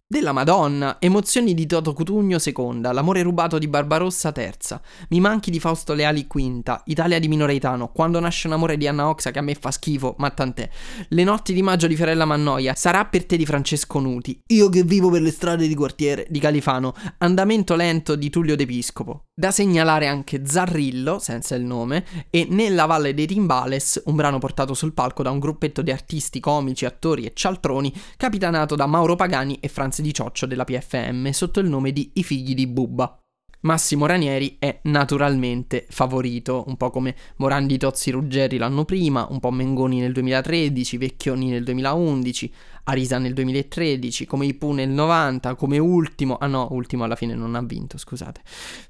della 0.07 0.33
Madonna, 0.33 0.97
Emozioni 0.99 1.55
di 1.55 1.65
Toto 1.65 1.93
Cutugno 1.93 2.37
seconda, 2.37 2.91
L'amore 2.91 3.23
rubato 3.23 3.57
di 3.57 3.67
Barbarossa 3.67 4.31
terza, 4.31 4.79
Mi 5.09 5.19
manchi 5.19 5.49
di 5.49 5.59
Fausto 5.59 5.93
Leali 5.93 6.27
quinta, 6.27 6.83
Italia 6.85 7.17
di 7.17 7.27
Minoreitano, 7.27 7.87
Quando 7.87 8.19
nasce 8.19 8.45
un 8.45 8.53
amore 8.53 8.77
di 8.77 8.87
Anna 8.87 9.09
Oxa 9.09 9.31
che 9.31 9.39
a 9.39 9.41
me 9.41 9.55
fa 9.55 9.71
schifo, 9.71 10.13
ma 10.19 10.29
tant'è, 10.29 10.69
Le 11.09 11.23
notti 11.23 11.53
di 11.53 11.63
maggio 11.63 11.87
di 11.87 11.95
Fiorella 11.95 12.25
Mannoia, 12.25 12.75
Sarà 12.75 13.05
per 13.05 13.25
te 13.25 13.35
di 13.35 13.47
Francesco 13.47 13.99
Nuti, 13.99 14.39
Io 14.47 14.69
che 14.69 14.83
vivo 14.83 15.09
per 15.09 15.23
le 15.23 15.31
strade 15.31 15.67
di 15.67 15.73
quartiere. 15.73 16.27
Di 16.29 16.39
Califano, 16.39 16.93
Andamento 17.17 17.75
lento 17.75 18.15
di 18.15 18.29
Tullio 18.29 18.55
D'Episcopo. 18.55 19.23
Da 19.33 19.49
segnalare 19.49 20.05
anche 20.05 20.43
Zarrillo, 20.45 21.17
senza 21.17 21.55
il 21.55 21.65
nome, 21.65 22.05
e 22.29 22.45
Nella 22.47 22.85
Valle 22.85 23.15
dei 23.15 23.25
Timbales, 23.25 24.03
un 24.05 24.15
brano 24.15 24.37
portato 24.37 24.75
sul 24.75 24.93
palco 24.93 25.23
da 25.23 25.31
un 25.31 25.39
gruppetto 25.39 25.81
di 25.81 25.91
artisti, 25.91 26.39
comici, 26.39 26.85
attori 26.85 27.25
e 27.25 27.31
cialtroni, 27.33 27.91
capitanato 28.17 28.75
da 28.75 28.85
Mauro 28.85 29.15
Pagani 29.15 29.57
e 29.59 29.67
Franz 29.67 29.94
di 30.01 30.13
cioccio 30.13 30.45
della 30.45 30.63
PFM 30.63 31.29
sotto 31.31 31.59
il 31.59 31.69
nome 31.69 31.91
di 31.91 32.11
I 32.13 32.23
figli 32.23 32.53
di 32.53 32.67
Bubba. 32.67 33.19
Massimo 33.61 34.05
Ranieri 34.05 34.57
è 34.59 34.79
naturalmente 34.83 35.87
favorito, 35.89 36.65
un 36.67 36.77
po' 36.77 36.91
come 36.91 37.15
Morandi 37.37 37.79
Tozzi 37.79 38.11
Ruggeri 38.11 38.57
l'anno 38.57 38.85
prima, 38.85 39.25
un 39.29 39.39
po' 39.39 39.49
Mengoni 39.49 39.99
nel 39.99 40.13
2013, 40.13 40.97
Vecchioni 40.97 41.49
nel 41.49 41.63
2011, 41.63 42.53
Arisa 42.85 43.17
nel 43.19 43.33
2013, 43.33 44.25
come 44.25 44.45
Ipu 44.45 44.71
nel 44.71 44.89
90, 44.89 45.55
come 45.55 45.77
ultimo, 45.77 46.37
ah 46.37 46.47
no, 46.47 46.67
ultimo 46.71 47.03
alla 47.03 47.15
fine 47.15 47.35
non 47.35 47.55
ha 47.55 47.61
vinto, 47.61 47.97
scusate. 47.97 48.41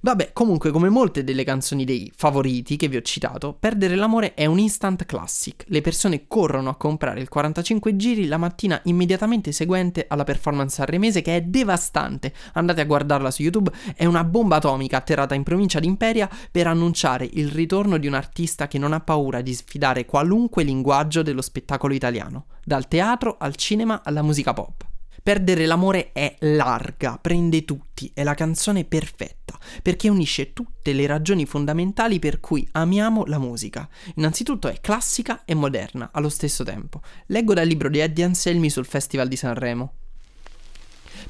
Vabbè, 0.01 0.31
comunque 0.33 0.71
come 0.71 0.89
molte 0.89 1.23
delle 1.23 1.43
canzoni 1.43 1.85
dei 1.85 2.11
favoriti 2.15 2.75
che 2.75 2.87
vi 2.87 2.97
ho 2.97 3.01
citato, 3.01 3.53
Perdere 3.59 3.95
l'amore 3.95 4.33
è 4.33 4.45
un 4.45 4.59
instant 4.59 5.05
classic. 5.05 5.63
Le 5.67 5.81
persone 5.81 6.25
corrono 6.27 6.69
a 6.69 6.75
comprare 6.75 7.19
il 7.19 7.29
45 7.29 7.95
giri 7.95 8.27
la 8.27 8.37
mattina 8.37 8.79
immediatamente 8.83 9.51
seguente 9.51 10.05
alla 10.09 10.23
performance 10.23 10.81
arremese 10.81 11.21
che 11.21 11.37
è 11.37 11.41
devastante. 11.41 12.33
Andate 12.53 12.81
a 12.81 12.85
guardarla 12.85 13.31
su 13.31 13.43
YouTube, 13.43 13.71
è 13.95 14.05
una 14.05 14.23
bomba 14.23 14.57
atomica 14.57 14.97
atterrata 14.97 15.35
in 15.35 15.43
provincia 15.43 15.79
di 15.79 15.87
Imperia 15.87 16.29
per 16.51 16.67
annunciare 16.67 17.29
il 17.31 17.49
ritorno 17.49 17.97
di 17.97 18.07
un 18.07 18.13
artista 18.13 18.67
che 18.67 18.77
non 18.77 18.93
ha 18.93 18.99
paura 18.99 19.41
di 19.41 19.53
sfidare 19.53 20.05
qualunque 20.05 20.63
linguaggio 20.63 21.21
dello 21.21 21.41
spettacolo 21.41 21.93
italiano, 21.93 22.45
dal 22.63 22.87
teatro 22.87 23.37
al 23.39 23.55
cinema 23.55 23.84
cinema 23.85 24.01
alla 24.03 24.23
musica 24.23 24.53
pop. 24.53 24.83
Perdere 25.21 25.65
l'amore 25.65 26.11
è 26.11 26.35
larga, 26.41 27.17
prende 27.19 27.65
tutti, 27.65 28.11
è 28.13 28.23
la 28.23 28.35
canzone 28.35 28.83
perfetta, 28.83 29.57
perché 29.81 30.09
unisce 30.09 30.53
tutte 30.53 30.93
le 30.93 31.07
ragioni 31.07 31.45
fondamentali 31.45 32.19
per 32.19 32.39
cui 32.39 32.67
amiamo 32.73 33.25
la 33.25 33.39
musica. 33.39 33.87
Innanzitutto 34.15 34.67
è 34.67 34.79
classica 34.81 35.43
e 35.45 35.55
moderna 35.55 36.09
allo 36.11 36.29
stesso 36.29 36.63
tempo. 36.63 37.01
Leggo 37.27 37.53
dal 37.53 37.65
libro 37.65 37.89
di 37.89 37.99
Eddie 37.99 38.25
Anselmi 38.25 38.69
sul 38.69 38.85
Festival 38.85 39.27
di 39.27 39.35
Sanremo. 39.35 39.93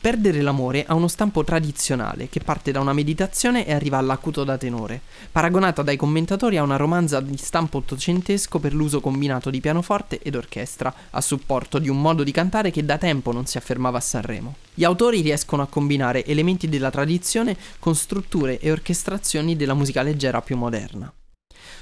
Perdere 0.06 0.44
l'amore 0.44 0.86
ha 0.86 0.94
uno 0.94 1.08
stampo 1.08 1.44
tradizionale 1.44 2.30
che 2.30 2.40
parte 2.40 2.72
da 2.72 2.80
una 2.80 2.94
meditazione 2.94 3.66
e 3.66 3.74
arriva 3.74 3.98
all'acuto 3.98 4.44
da 4.44 4.56
tenore, 4.56 5.02
paragonata 5.32 5.82
dai 5.82 5.98
commentatori 5.98 6.58
a 6.58 6.62
una 6.62 6.76
romanza 6.76 7.20
di 7.22 7.36
stampo 7.38 7.80
ottocentesco 7.80 8.60
per 8.60 8.76
l'uso 8.76 9.02
combinato 9.02 9.50
di 9.50 9.60
pianoforte 9.60 10.20
ed 10.20 10.36
orchestra, 10.36 10.94
a 11.10 11.22
supporto 11.22 11.80
di 11.80 11.90
un 11.90 12.00
modo 12.00 12.22
di 12.22 12.30
cantare 12.30 12.70
che 12.70 12.86
da 12.86 13.00
tempo 13.00 13.32
non 13.32 13.48
si 13.48 13.58
affermava 13.58 13.98
a 13.98 14.02
Sanremo. 14.02 14.54
Gli 14.76 14.84
autori 14.84 15.22
riescono 15.22 15.64
a 15.64 15.68
combinare 15.68 16.24
elementi 16.24 16.70
della 16.70 16.92
tradizione 16.92 17.58
con 17.80 17.96
strutture 17.96 18.60
e 18.60 18.70
orchestrazioni 18.70 19.56
della 19.56 19.74
musica 19.74 20.04
leggera 20.04 20.40
più 20.40 20.56
moderna. 20.56 21.12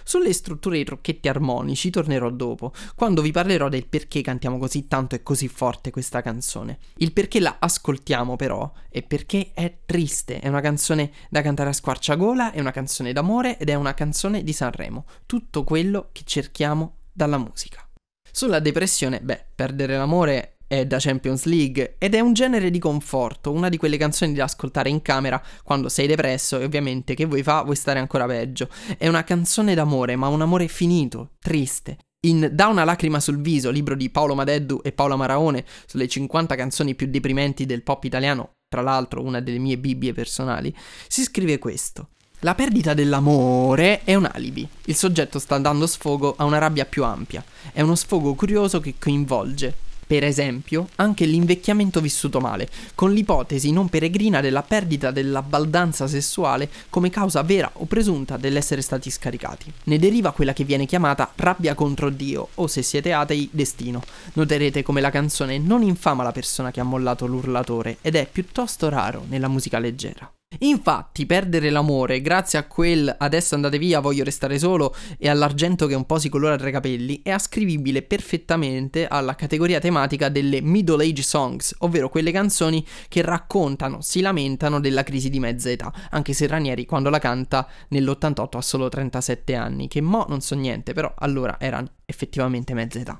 Sulle 0.03 0.33
strutture 0.33 0.77
e 0.77 0.81
i 0.81 0.83
trucchetti 0.83 1.27
armonici 1.27 1.89
tornerò 1.89 2.29
dopo, 2.29 2.74
quando 2.95 3.22
vi 3.22 3.31
parlerò 3.31 3.69
del 3.69 3.88
perché 3.88 4.22
cantiamo 4.22 4.57
così 4.57 4.88
tanto 4.88 5.15
e 5.15 5.24
così 5.24 5.48
forte 5.48 5.91
questa 5.91 6.22
canzone. 6.22 6.79
Il 6.98 7.13
perché 7.13 7.39
la 7.39 7.57
ascoltiamo 7.60 8.36
però 8.36 8.72
è 8.89 9.01
perché 9.01 9.51
è 9.53 9.79
triste, 9.86 10.39
è 10.39 10.48
una 10.48 10.62
canzone 10.62 11.12
da 11.29 11.41
cantare 11.41 11.69
a 11.69 11.74
squarciagola, 11.74 12.51
è 12.51 12.60
una 12.60 12.72
canzone 12.72 13.13
d'amore 13.13 13.57
ed 13.57 13.69
è 13.69 13.75
una 13.75 13.93
canzone 13.93 14.43
di 14.43 14.53
Sanremo. 14.53 15.05
Tutto 15.25 15.63
quello 15.63 16.10
che 16.12 16.24
cerchiamo 16.25 16.98
dalla 17.12 17.38
musica. 17.38 17.88
Sulla 18.36 18.60
depressione, 18.60 19.19
beh, 19.22 19.45
perdere 19.53 19.95
l'amore 19.95 20.52
è 20.74 20.88
da 20.88 20.98
Champions 21.00 21.44
League 21.44 21.96
ed 22.00 22.15
è 22.15 22.20
un 22.20 22.34
genere 22.34 22.72
di 22.72 22.80
conforto, 22.80 23.51
una 23.51 23.70
di 23.70 23.77
quelle 23.77 23.98
canzoni 23.98 24.34
da 24.34 24.46
ascoltare 24.46 24.89
in 24.89 25.03
camera 25.03 25.42
quando 25.63 25.88
sei 25.88 26.08
depresso 26.08 26.60
e 26.60 26.65
ovviamente 26.65 27.13
che 27.13 27.25
vuoi 27.25 27.44
fa 27.44 27.62
vuoi 27.62 27.75
stare 27.75 28.00
ancora 28.00 28.25
peggio. 28.25 28.70
È 28.98 29.08
una 29.08 29.24
canzone 29.24 29.75
d'amore, 29.75 30.15
ma 30.15 30.30
un 30.30 30.42
amore 30.42 30.68
finito, 30.68 31.34
triste. 31.39 31.98
In 32.25 32.50
Da 32.53 32.68
una 32.68 32.86
lacrima 32.86 33.20
sul 33.20 33.39
viso, 33.39 33.70
libro 33.70 33.96
di 33.96 34.10
Paolo 34.10 34.34
Madeddu 34.34 34.80
e 34.82 34.94
Paola 34.94 35.15
Maraone 35.15 35.63
sulle 35.86 36.08
50 36.08 36.56
canzoni 36.56 36.96
più 36.96 37.08
deprimenti 37.08 37.65
del 37.65 37.84
pop 37.84 38.03
italiano, 38.06 38.53
tra 38.68 38.82
l'altro 38.82 39.22
una 39.22 39.42
delle 39.42 39.60
mie 39.60 39.77
bibbie 39.77 40.13
personali, 40.13 40.74
si 41.08 41.22
scrive 41.22 41.60
questo. 41.60 42.10
La 42.39 42.56
perdita 42.56 42.94
dell'amore 42.94 44.01
è 44.03 44.15
un 44.15 44.27
alibi. 44.30 44.68
Il 44.86 44.96
soggetto 44.96 45.38
sta 45.39 45.58
dando 45.60 45.86
sfogo 45.86 46.34
a 46.36 46.44
una 46.44 46.58
rabbia 46.58 46.86
più 46.86 47.03
ampia. 47.03 47.44
È 47.72 47.82
uno 47.82 47.96
sfogo 47.96 48.34
curioso 48.34 48.80
che 48.80 48.96
coinvolge, 49.00 49.83
per 50.05 50.24
esempio, 50.24 50.89
anche 50.95 51.25
l'invecchiamento 51.25 52.01
vissuto 52.01 52.39
male, 52.39 52.69
con 52.95 53.12
l'ipotesi 53.13 53.72
non 53.72 53.89
peregrina 53.89 54.41
della 54.41 54.63
perdita 54.63 55.12
della 55.12 55.41
baldanza 55.41 56.07
sessuale 56.07 56.69
come 56.89 57.10
causa 57.10 57.41
vera 57.43 57.69
o 57.74 57.86
presunta 57.86 58.38
dell'essere 58.38 58.81
stati 58.81 59.10
scaricati. 59.10 59.72
Ne 59.86 60.00
deriva 60.00 60.31
quella 60.31 60.53
che 60.53 60.63
viene 60.63 60.86
chiamata 60.86 61.31
rabbia 61.36 61.75
contro 61.75 62.10
Dio 62.10 62.50
o, 62.55 62.67
se 62.67 62.81
siete 62.81 63.13
atei, 63.13 63.50
destino. 63.51 64.01
Noterete 64.33 64.83
come 64.83 65.01
la 65.01 65.10
canzone 65.10 65.57
non 65.57 65.81
infama 65.81 66.24
la 66.24 66.31
persona 66.31 66.72
che 66.72 66.79
ha 66.79 66.83
mollato 66.83 67.25
l'urlatore 67.25 67.98
ed 68.01 68.15
è 68.15 68.27
piuttosto 68.31 68.89
raro 68.89 69.25
nella 69.27 69.48
musica 69.48 69.79
leggera. 69.79 70.31
Infatti, 70.63 71.25
perdere 71.25 71.70
l'amore 71.70 72.22
grazie 72.22 72.58
a 72.58 72.63
quel 72.63 73.13
adesso 73.20 73.53
andate 73.53 73.77
via, 73.77 74.00
voglio 74.00 74.24
restare 74.24 74.58
solo 74.58 74.96
e 75.17 75.27
all'argento 75.27 75.88
che 75.88 75.93
un 75.93 76.05
po' 76.05 76.20
si 76.20 76.29
colora 76.29 76.55
tra 76.55 76.70
i 76.70 76.72
capelli 76.72 77.20
è 77.22 77.32
ascrivibile 77.32 78.01
perfettamente 78.01 79.05
alla 79.05 79.36
categoria 79.36 79.79
tematica 79.79 80.29
delle 80.29 80.62
middle 80.62 81.03
age 81.03 81.22
songs, 81.22 81.75
ovvero 81.79 82.08
quelle 82.08 82.32
canzoni 82.32 82.86
che 83.10 83.22
raccontano, 83.22 84.00
si 84.00 84.22
lamentano 84.22 84.79
della 84.79 85.03
crisi 85.03 85.29
di 85.29 85.41
mezza 85.41 85.70
età, 85.70 85.91
anche 86.12 86.32
se 86.32 86.48
Ranieri 86.48 86.86
quando 86.86 87.10
la 87.10 87.20
canta 87.20 87.67
nell'88 87.89 88.55
ha 88.55 88.62
solo 88.62 88.88
37 88.88 89.55
anni, 89.55 89.89
che 89.89 90.00
mo 90.00 90.25
non 90.29 90.39
so 90.39 90.55
niente, 90.55 90.93
però 90.93 91.13
allora 91.17 91.58
era 91.60 91.84
effettivamente 92.05 92.74
mezza 92.74 93.00
età. 93.00 93.20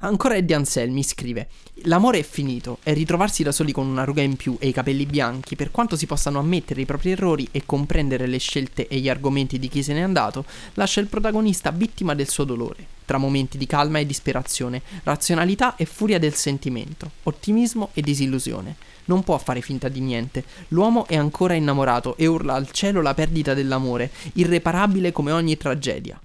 Ancora 0.00 0.36
Eddie 0.36 0.54
Anselmi 0.54 1.02
scrive: 1.02 1.48
L'amore 1.84 2.18
è 2.18 2.22
finito 2.22 2.78
e 2.82 2.92
ritrovarsi 2.92 3.42
da 3.42 3.52
soli 3.52 3.72
con 3.72 3.86
una 3.86 4.04
ruga 4.04 4.22
in 4.22 4.36
più 4.36 4.56
e 4.58 4.68
i 4.68 4.72
capelli 4.72 5.06
bianchi, 5.06 5.56
per 5.56 5.70
quanto 5.70 5.96
si 5.96 6.06
possano 6.06 6.38
ammettere 6.38 6.80
i 6.80 6.86
propri 6.86 7.12
errori 7.12 7.48
e 7.50 7.62
comprendere 7.64 8.26
le 8.26 8.38
scelte 8.38 8.86
e 8.88 8.98
gli 8.98 9.08
argomenti 9.08 9.58
di 9.58 9.68
chi 9.68 9.82
se 9.82 9.94
n'è 9.94 10.00
andato, 10.00 10.44
lascia 10.74 11.00
il 11.00 11.06
protagonista 11.06 11.70
vittima 11.70 12.14
del 12.14 12.28
suo 12.28 12.44
dolore, 12.44 12.86
tra 13.04 13.18
momenti 13.18 13.58
di 13.58 13.66
calma 13.66 13.98
e 13.98 14.06
disperazione, 14.06 14.82
razionalità 15.04 15.76
e 15.76 15.84
furia 15.84 16.18
del 16.18 16.34
sentimento, 16.34 17.10
ottimismo 17.24 17.90
e 17.94 18.02
disillusione. 18.02 18.76
Non 19.06 19.24
può 19.24 19.38
fare 19.38 19.62
finta 19.62 19.88
di 19.88 20.00
niente. 20.00 20.44
L'uomo 20.68 21.06
è 21.06 21.16
ancora 21.16 21.54
innamorato 21.54 22.16
e 22.18 22.26
urla 22.26 22.54
al 22.54 22.70
cielo 22.70 23.00
la 23.00 23.14
perdita 23.14 23.54
dell'amore, 23.54 24.10
irreparabile 24.34 25.12
come 25.12 25.32
ogni 25.32 25.56
tragedia. 25.56 26.20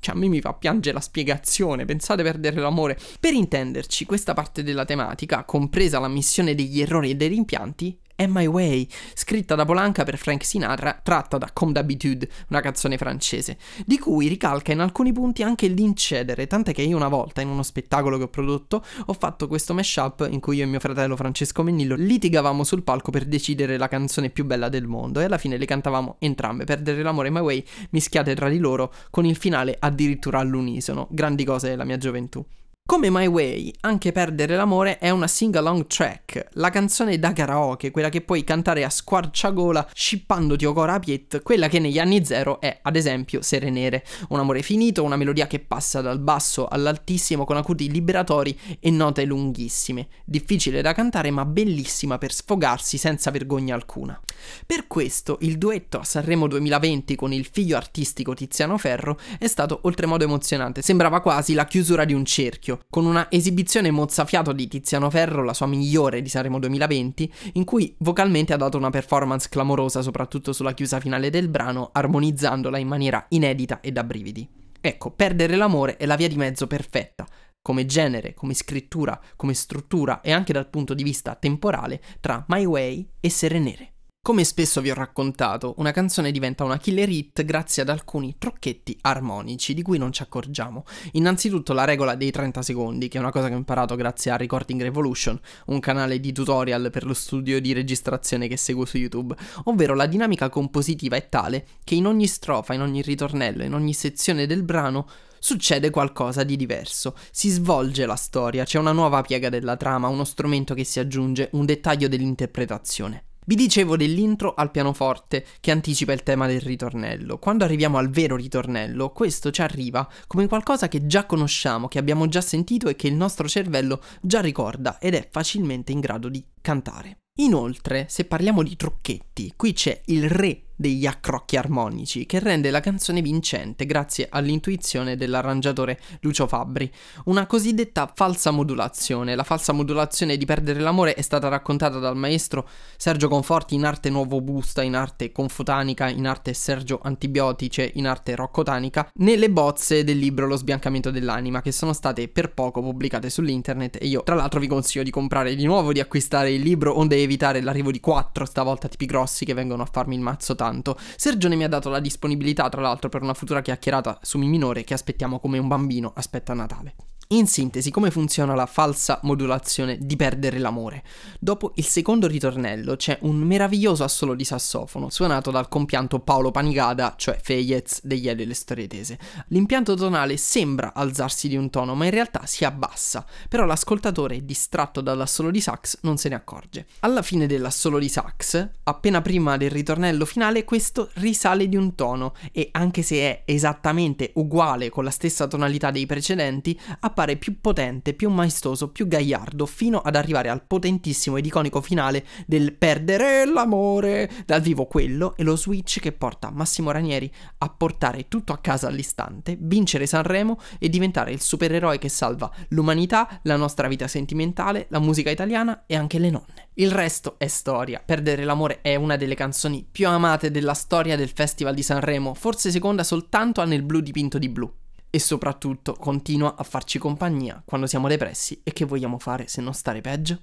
Cioè, 0.00 0.14
a 0.14 0.18
me 0.18 0.28
mi 0.28 0.40
fa 0.40 0.54
piangere 0.54 0.94
la 0.94 1.00
spiegazione, 1.00 1.84
pensate 1.84 2.22
perdere 2.22 2.60
l'amore. 2.60 2.98
Per 3.20 3.34
intenderci, 3.34 4.06
questa 4.06 4.34
parte 4.34 4.62
della 4.62 4.84
tematica, 4.84 5.44
compresa 5.44 6.00
l'ammissione 6.00 6.54
degli 6.54 6.80
errori 6.80 7.10
e 7.10 7.14
dei 7.14 7.28
rimpianti, 7.28 7.98
È 8.20 8.26
My 8.26 8.44
Way, 8.44 8.86
scritta 9.14 9.54
da 9.54 9.64
Polanca 9.64 10.04
per 10.04 10.18
Frank 10.18 10.44
Sinatra, 10.44 11.00
tratta 11.02 11.38
da 11.38 11.48
Comme 11.54 11.72
d'habitude, 11.72 12.28
una 12.50 12.60
canzone 12.60 12.98
francese, 12.98 13.56
di 13.86 13.98
cui 13.98 14.28
ricalca 14.28 14.72
in 14.72 14.80
alcuni 14.80 15.10
punti 15.10 15.42
anche 15.42 15.68
l'incedere, 15.68 16.46
tant'è 16.46 16.74
che 16.74 16.82
io 16.82 16.96
una 16.96 17.08
volta 17.08 17.40
in 17.40 17.48
uno 17.48 17.62
spettacolo 17.62 18.18
che 18.18 18.24
ho 18.24 18.28
prodotto 18.28 18.84
ho 19.06 19.12
fatto 19.14 19.48
questo 19.48 19.72
mashup 19.72 20.28
in 20.30 20.38
cui 20.38 20.58
io 20.58 20.64
e 20.64 20.66
mio 20.66 20.80
fratello 20.80 21.16
Francesco 21.16 21.62
Mennillo 21.62 21.94
litigavamo 21.94 22.62
sul 22.62 22.82
palco 22.82 23.10
per 23.10 23.24
decidere 23.24 23.78
la 23.78 23.88
canzone 23.88 24.28
più 24.28 24.44
bella 24.44 24.68
del 24.68 24.86
mondo 24.86 25.20
e 25.20 25.24
alla 25.24 25.38
fine 25.38 25.56
le 25.56 25.64
cantavamo 25.64 26.16
entrambe, 26.18 26.64
Perdere 26.64 27.02
l'amore 27.02 27.28
e 27.28 27.30
My 27.30 27.40
Way 27.40 27.64
mischiate 27.88 28.34
tra 28.34 28.50
di 28.50 28.58
loro 28.58 28.92
con 29.08 29.24
il 29.24 29.36
finale 29.36 29.74
addirittura 29.78 30.40
all'unisono, 30.40 31.08
grandi 31.10 31.44
cose 31.44 31.70
della 31.70 31.84
mia 31.84 31.96
gioventù. 31.96 32.44
Come 32.90 33.08
My 33.08 33.26
Way, 33.26 33.72
anche 33.82 34.10
Perdere 34.10 34.56
l'amore 34.56 34.98
è 34.98 35.10
una 35.10 35.28
sing-along 35.28 35.86
track, 35.86 36.48
la 36.54 36.70
canzone 36.70 37.20
da 37.20 37.32
karaoke, 37.32 37.92
quella 37.92 38.08
che 38.08 38.20
puoi 38.20 38.42
cantare 38.42 38.82
a 38.82 38.90
squarciagola 38.90 39.90
scippandoti 39.94 40.64
o 40.64 40.72
cora 40.72 40.98
piet, 40.98 41.40
quella 41.42 41.68
che 41.68 41.78
negli 41.78 42.00
anni 42.00 42.24
zero 42.24 42.60
è, 42.60 42.80
ad 42.82 42.96
esempio, 42.96 43.42
Serenere, 43.42 44.04
un 44.30 44.40
amore 44.40 44.62
finito, 44.62 45.04
una 45.04 45.14
melodia 45.14 45.46
che 45.46 45.60
passa 45.60 46.00
dal 46.00 46.18
basso 46.18 46.66
all'altissimo 46.66 47.44
con 47.44 47.56
acuti 47.56 47.88
liberatori 47.88 48.58
e 48.80 48.90
note 48.90 49.24
lunghissime, 49.24 50.08
difficile 50.24 50.82
da 50.82 50.92
cantare 50.92 51.30
ma 51.30 51.44
bellissima 51.44 52.18
per 52.18 52.32
sfogarsi 52.32 52.98
senza 52.98 53.30
vergogna 53.30 53.76
alcuna. 53.76 54.20
Per 54.66 54.88
questo 54.88 55.38
il 55.42 55.58
duetto 55.58 56.00
a 56.00 56.04
Sanremo 56.04 56.48
2020 56.48 57.14
con 57.14 57.32
il 57.32 57.48
figlio 57.48 57.76
artistico 57.76 58.34
Tiziano 58.34 58.76
Ferro 58.78 59.16
è 59.38 59.46
stato 59.46 59.78
oltremodo 59.82 60.24
emozionante, 60.24 60.82
sembrava 60.82 61.20
quasi 61.20 61.54
la 61.54 61.66
chiusura 61.66 62.04
di 62.04 62.14
un 62.14 62.24
cerchio, 62.24 62.79
con 62.88 63.04
una 63.04 63.30
esibizione 63.30 63.90
mozzafiato 63.90 64.52
di 64.52 64.68
Tiziano 64.68 65.10
Ferro, 65.10 65.42
la 65.42 65.54
sua 65.54 65.66
migliore 65.66 66.22
di 66.22 66.28
Sanremo 66.28 66.58
2020, 66.58 67.32
in 67.54 67.64
cui 67.64 67.94
vocalmente 67.98 68.52
ha 68.52 68.56
dato 68.56 68.78
una 68.78 68.90
performance 68.90 69.48
clamorosa 69.48 70.02
soprattutto 70.02 70.52
sulla 70.52 70.72
chiusa 70.72 71.00
finale 71.00 71.30
del 71.30 71.48
brano, 71.48 71.90
armonizzandola 71.92 72.78
in 72.78 72.88
maniera 72.88 73.24
inedita 73.28 73.80
e 73.80 73.92
da 73.92 74.04
brividi. 74.04 74.48
Ecco, 74.80 75.10
perdere 75.10 75.56
l'amore 75.56 75.96
è 75.96 76.06
la 76.06 76.16
via 76.16 76.28
di 76.28 76.36
mezzo 76.36 76.66
perfetta, 76.66 77.26
come 77.60 77.84
genere, 77.84 78.34
come 78.34 78.54
scrittura, 78.54 79.20
come 79.36 79.54
struttura 79.54 80.20
e 80.22 80.32
anche 80.32 80.52
dal 80.52 80.68
punto 80.70 80.94
di 80.94 81.02
vista 81.02 81.34
temporale 81.34 82.00
tra 82.20 82.44
My 82.48 82.64
Way 82.64 83.10
e 83.20 83.28
Serenere. 83.28 83.92
Come 84.22 84.44
spesso 84.44 84.82
vi 84.82 84.90
ho 84.90 84.94
raccontato, 84.94 85.72
una 85.78 85.92
canzone 85.92 86.30
diventa 86.30 86.62
una 86.62 86.76
killer 86.76 87.08
hit 87.08 87.42
grazie 87.42 87.80
ad 87.80 87.88
alcuni 87.88 88.36
trucchetti 88.36 88.98
armonici 89.00 89.72
di 89.72 89.80
cui 89.80 89.96
non 89.96 90.12
ci 90.12 90.20
accorgiamo. 90.20 90.84
Innanzitutto 91.12 91.72
la 91.72 91.86
regola 91.86 92.14
dei 92.16 92.30
30 92.30 92.60
secondi, 92.60 93.08
che 93.08 93.16
è 93.16 93.20
una 93.20 93.30
cosa 93.30 93.48
che 93.48 93.54
ho 93.54 93.56
imparato 93.56 93.96
grazie 93.96 94.30
a 94.30 94.36
Recording 94.36 94.82
Revolution, 94.82 95.40
un 95.68 95.80
canale 95.80 96.20
di 96.20 96.32
tutorial 96.32 96.90
per 96.92 97.06
lo 97.06 97.14
studio 97.14 97.62
di 97.62 97.72
registrazione 97.72 98.46
che 98.46 98.58
seguo 98.58 98.84
su 98.84 98.98
YouTube, 98.98 99.34
ovvero 99.64 99.94
la 99.94 100.06
dinamica 100.06 100.50
compositiva 100.50 101.16
è 101.16 101.30
tale 101.30 101.66
che 101.82 101.94
in 101.94 102.04
ogni 102.04 102.26
strofa, 102.26 102.74
in 102.74 102.82
ogni 102.82 103.00
ritornello, 103.00 103.64
in 103.64 103.72
ogni 103.72 103.94
sezione 103.94 104.46
del 104.46 104.64
brano 104.64 105.08
succede 105.38 105.88
qualcosa 105.88 106.44
di 106.44 106.56
diverso. 106.56 107.16
Si 107.30 107.48
svolge 107.48 108.04
la 108.04 108.16
storia, 108.16 108.64
c'è 108.64 108.78
una 108.78 108.92
nuova 108.92 109.22
piega 109.22 109.48
della 109.48 109.78
trama, 109.78 110.08
uno 110.08 110.24
strumento 110.24 110.74
che 110.74 110.84
si 110.84 111.00
aggiunge, 111.00 111.48
un 111.52 111.64
dettaglio 111.64 112.06
dell'interpretazione. 112.06 113.24
Vi 113.46 113.54
dicevo 113.54 113.96
dell'intro 113.96 114.54
al 114.54 114.70
pianoforte 114.70 115.44
che 115.60 115.70
anticipa 115.70 116.12
il 116.12 116.22
tema 116.22 116.46
del 116.46 116.60
ritornello. 116.60 117.38
Quando 117.38 117.64
arriviamo 117.64 117.98
al 117.98 118.10
vero 118.10 118.36
ritornello, 118.36 119.10
questo 119.10 119.50
ci 119.50 119.62
arriva 119.62 120.08
come 120.26 120.46
qualcosa 120.46 120.88
che 120.88 121.06
già 121.06 121.26
conosciamo, 121.26 121.88
che 121.88 121.98
abbiamo 121.98 122.28
già 122.28 122.40
sentito 122.40 122.88
e 122.88 122.96
che 122.96 123.08
il 123.08 123.14
nostro 123.14 123.48
cervello 123.48 124.02
già 124.20 124.40
ricorda 124.40 124.98
ed 124.98 125.14
è 125.14 125.28
facilmente 125.30 125.92
in 125.92 126.00
grado 126.00 126.28
di 126.28 126.44
cantare. 126.60 127.18
Inoltre, 127.40 128.06
se 128.08 128.26
parliamo 128.26 128.62
di 128.62 128.76
trucchetti, 128.76 129.54
qui 129.56 129.72
c'è 129.72 130.00
il 130.06 130.28
re 130.28 130.64
degli 130.80 131.04
accrocchi 131.04 131.58
armonici 131.58 132.24
che 132.24 132.38
rende 132.38 132.70
la 132.70 132.80
canzone 132.80 133.20
vincente 133.20 133.84
grazie 133.84 134.28
all'intuizione 134.30 135.14
dell'arrangiatore 135.14 136.00
Lucio 136.20 136.46
Fabbri. 136.46 136.90
Una 137.26 137.46
cosiddetta 137.46 138.10
falsa 138.14 138.50
modulazione. 138.50 139.34
La 139.34 139.42
falsa 139.42 139.74
modulazione 139.74 140.38
di 140.38 140.46
Perdere 140.46 140.80
l'amore 140.80 141.12
è 141.12 141.20
stata 141.20 141.48
raccontata 141.48 141.98
dal 141.98 142.16
maestro 142.16 142.66
Sergio 142.96 143.28
Conforti 143.28 143.74
in 143.74 143.84
arte 143.84 144.08
Nuovo 144.08 144.40
Busta, 144.40 144.80
in 144.80 144.96
arte 144.96 145.32
Confotanica, 145.32 146.08
in 146.08 146.26
arte 146.26 146.54
Sergio 146.54 146.98
Antibiotice, 147.02 147.90
in 147.96 148.06
arte 148.06 148.34
Roccotanica, 148.34 149.10
nelle 149.16 149.50
bozze 149.50 150.02
del 150.02 150.16
libro 150.16 150.46
Lo 150.46 150.56
sbiancamento 150.56 151.10
dell'anima 151.10 151.60
che 151.60 151.72
sono 151.72 151.92
state 151.92 152.28
per 152.28 152.54
poco 152.54 152.80
pubblicate 152.80 153.28
sull'internet 153.28 153.98
e 154.00 154.06
io 154.06 154.22
tra 154.22 154.34
l'altro 154.34 154.60
vi 154.60 154.66
consiglio 154.66 155.04
di 155.04 155.10
comprare 155.10 155.54
di 155.54 155.66
nuovo, 155.66 155.92
di 155.92 156.00
acquistare 156.00 156.50
il 156.50 156.62
libro 156.62 156.96
onde 156.96 157.16
evitare 157.16 157.60
l'arrivo 157.60 157.90
di 157.90 158.00
quattro 158.00 158.46
stavolta 158.46 158.88
tipi 158.88 159.04
grossi 159.04 159.44
che 159.44 159.52
vengono 159.52 159.82
a 159.82 159.88
farmi 159.90 160.14
il 160.14 160.22
mazzo 160.22 160.54
tanto 160.54 160.68
tanto. 160.70 160.96
Sergione 161.16 161.56
mi 161.56 161.64
ha 161.64 161.68
dato 161.68 161.88
la 161.88 162.00
disponibilità, 162.00 162.68
tra 162.68 162.80
l'altro, 162.80 163.08
per 163.08 163.22
una 163.22 163.34
futura 163.34 163.60
chiacchierata 163.60 164.20
su 164.22 164.38
Mi 164.38 164.48
minore 164.48 164.84
che 164.84 164.94
aspettiamo 164.94 165.40
come 165.40 165.58
un 165.58 165.68
bambino 165.68 166.12
aspetta 166.14 166.54
Natale. 166.54 166.94
In 167.32 167.46
sintesi, 167.46 167.92
come 167.92 168.10
funziona 168.10 168.56
la 168.56 168.66
falsa 168.66 169.20
modulazione 169.22 169.96
di 170.00 170.16
perdere 170.16 170.58
l'amore? 170.58 171.04
Dopo 171.38 171.70
il 171.76 171.84
secondo 171.84 172.26
ritornello 172.26 172.96
c'è 172.96 173.18
un 173.20 173.36
meraviglioso 173.36 174.02
assolo 174.02 174.34
di 174.34 174.42
sassofono 174.42 175.10
suonato 175.10 175.52
dal 175.52 175.68
compianto 175.68 176.18
Paolo 176.18 176.50
Panigada, 176.50 177.14
cioè 177.16 177.38
Feyez 177.40 178.00
degli 178.02 178.28
Eli 178.28 178.44
le 178.44 178.54
storie 178.54 178.88
tese. 178.88 179.16
L'impianto 179.50 179.94
tonale 179.94 180.36
sembra 180.36 180.92
alzarsi 180.92 181.46
di 181.46 181.54
un 181.54 181.70
tono, 181.70 181.94
ma 181.94 182.04
in 182.04 182.10
realtà 182.10 182.46
si 182.46 182.64
abbassa, 182.64 183.24
però 183.48 183.64
l'ascoltatore, 183.64 184.44
distratto 184.44 185.00
dall'assolo 185.00 185.52
di 185.52 185.60
sax, 185.60 185.98
non 186.00 186.16
se 186.16 186.30
ne 186.30 186.34
accorge. 186.34 186.86
Alla 186.98 187.22
fine 187.22 187.46
dell'assolo 187.46 188.00
di 188.00 188.08
sax, 188.08 188.70
appena 188.82 189.22
prima 189.22 189.56
del 189.56 189.70
ritornello 189.70 190.24
finale, 190.24 190.64
questo 190.64 191.10
risale 191.14 191.68
di 191.68 191.76
un 191.76 191.94
tono 191.94 192.34
e 192.50 192.70
anche 192.72 193.02
se 193.02 193.18
è 193.18 193.42
esattamente 193.44 194.32
uguale 194.34 194.88
con 194.88 195.04
la 195.04 195.10
stessa 195.10 195.46
tonalità 195.46 195.92
dei 195.92 196.06
precedenti, 196.06 196.76
appare 196.98 197.18
appare 197.20 197.36
più 197.36 197.60
potente, 197.60 198.14
più 198.14 198.30
maestoso, 198.30 198.90
più 198.90 199.06
gagliardo, 199.06 199.66
fino 199.66 199.98
ad 199.98 200.16
arrivare 200.16 200.48
al 200.48 200.64
potentissimo 200.64 201.36
ed 201.36 201.44
iconico 201.44 201.82
finale 201.82 202.24
del 202.46 202.72
perdere 202.72 203.44
l'amore. 203.44 204.30
Dal 204.46 204.62
vivo 204.62 204.86
quello 204.86 205.36
è 205.36 205.42
lo 205.42 205.54
switch 205.54 206.00
che 206.00 206.12
porta 206.12 206.50
Massimo 206.50 206.90
Ranieri 206.90 207.30
a 207.58 207.68
portare 207.68 208.26
tutto 208.28 208.54
a 208.54 208.58
casa 208.58 208.88
all'istante, 208.88 209.56
vincere 209.60 210.06
Sanremo 210.06 210.58
e 210.78 210.88
diventare 210.88 211.32
il 211.32 211.40
supereroe 211.40 211.98
che 211.98 212.08
salva 212.08 212.50
l'umanità, 212.68 213.40
la 213.42 213.56
nostra 213.56 213.86
vita 213.86 214.08
sentimentale, 214.08 214.86
la 214.88 214.98
musica 214.98 215.30
italiana 215.30 215.84
e 215.86 215.96
anche 215.96 216.18
le 216.18 216.30
nonne. 216.30 216.68
Il 216.74 216.90
resto 216.90 217.34
è 217.36 217.48
storia. 217.48 218.02
Perdere 218.02 218.44
l'amore 218.44 218.80
è 218.80 218.94
una 218.94 219.16
delle 219.16 219.34
canzoni 219.34 219.86
più 219.90 220.08
amate 220.08 220.50
della 220.50 220.72
storia 220.72 221.16
del 221.16 221.28
Festival 221.28 221.74
di 221.74 221.82
Sanremo, 221.82 222.32
forse 222.32 222.70
seconda 222.70 223.04
soltanto 223.04 223.60
a 223.60 223.64
Nel 223.66 223.82
blu 223.82 224.00
dipinto 224.00 224.38
di 224.38 224.48
blu 224.48 224.72
e 225.10 225.18
soprattutto 225.18 225.94
continua 225.94 226.54
a 226.56 226.62
farci 226.62 226.98
compagnia 226.98 227.62
quando 227.64 227.86
siamo 227.86 228.08
depressi 228.08 228.60
e 228.62 228.72
che 228.72 228.84
vogliamo 228.84 229.18
fare 229.18 229.48
se 229.48 229.60
non 229.60 229.74
stare 229.74 230.00
peggio? 230.00 230.42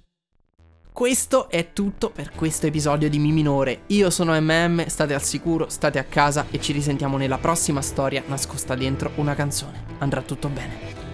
Questo 0.91 1.47
è 1.49 1.73
tutto 1.73 2.09
per 2.09 2.31
questo 2.31 2.65
episodio 2.65 3.07
di 3.07 3.19
Mi 3.19 3.31
Minore. 3.31 3.81
Io 3.87 4.09
sono 4.09 4.33
MM, 4.39 4.87
state 4.87 5.13
al 5.13 5.21
sicuro, 5.21 5.69
state 5.69 5.99
a 5.99 6.03
casa 6.03 6.47
e 6.49 6.59
ci 6.59 6.73
risentiamo 6.73 7.17
nella 7.17 7.37
prossima 7.37 7.83
storia 7.83 8.23
nascosta 8.25 8.73
dentro 8.73 9.11
una 9.17 9.35
canzone. 9.35 9.83
Andrà 9.99 10.23
tutto 10.23 10.49
bene. 10.49 11.06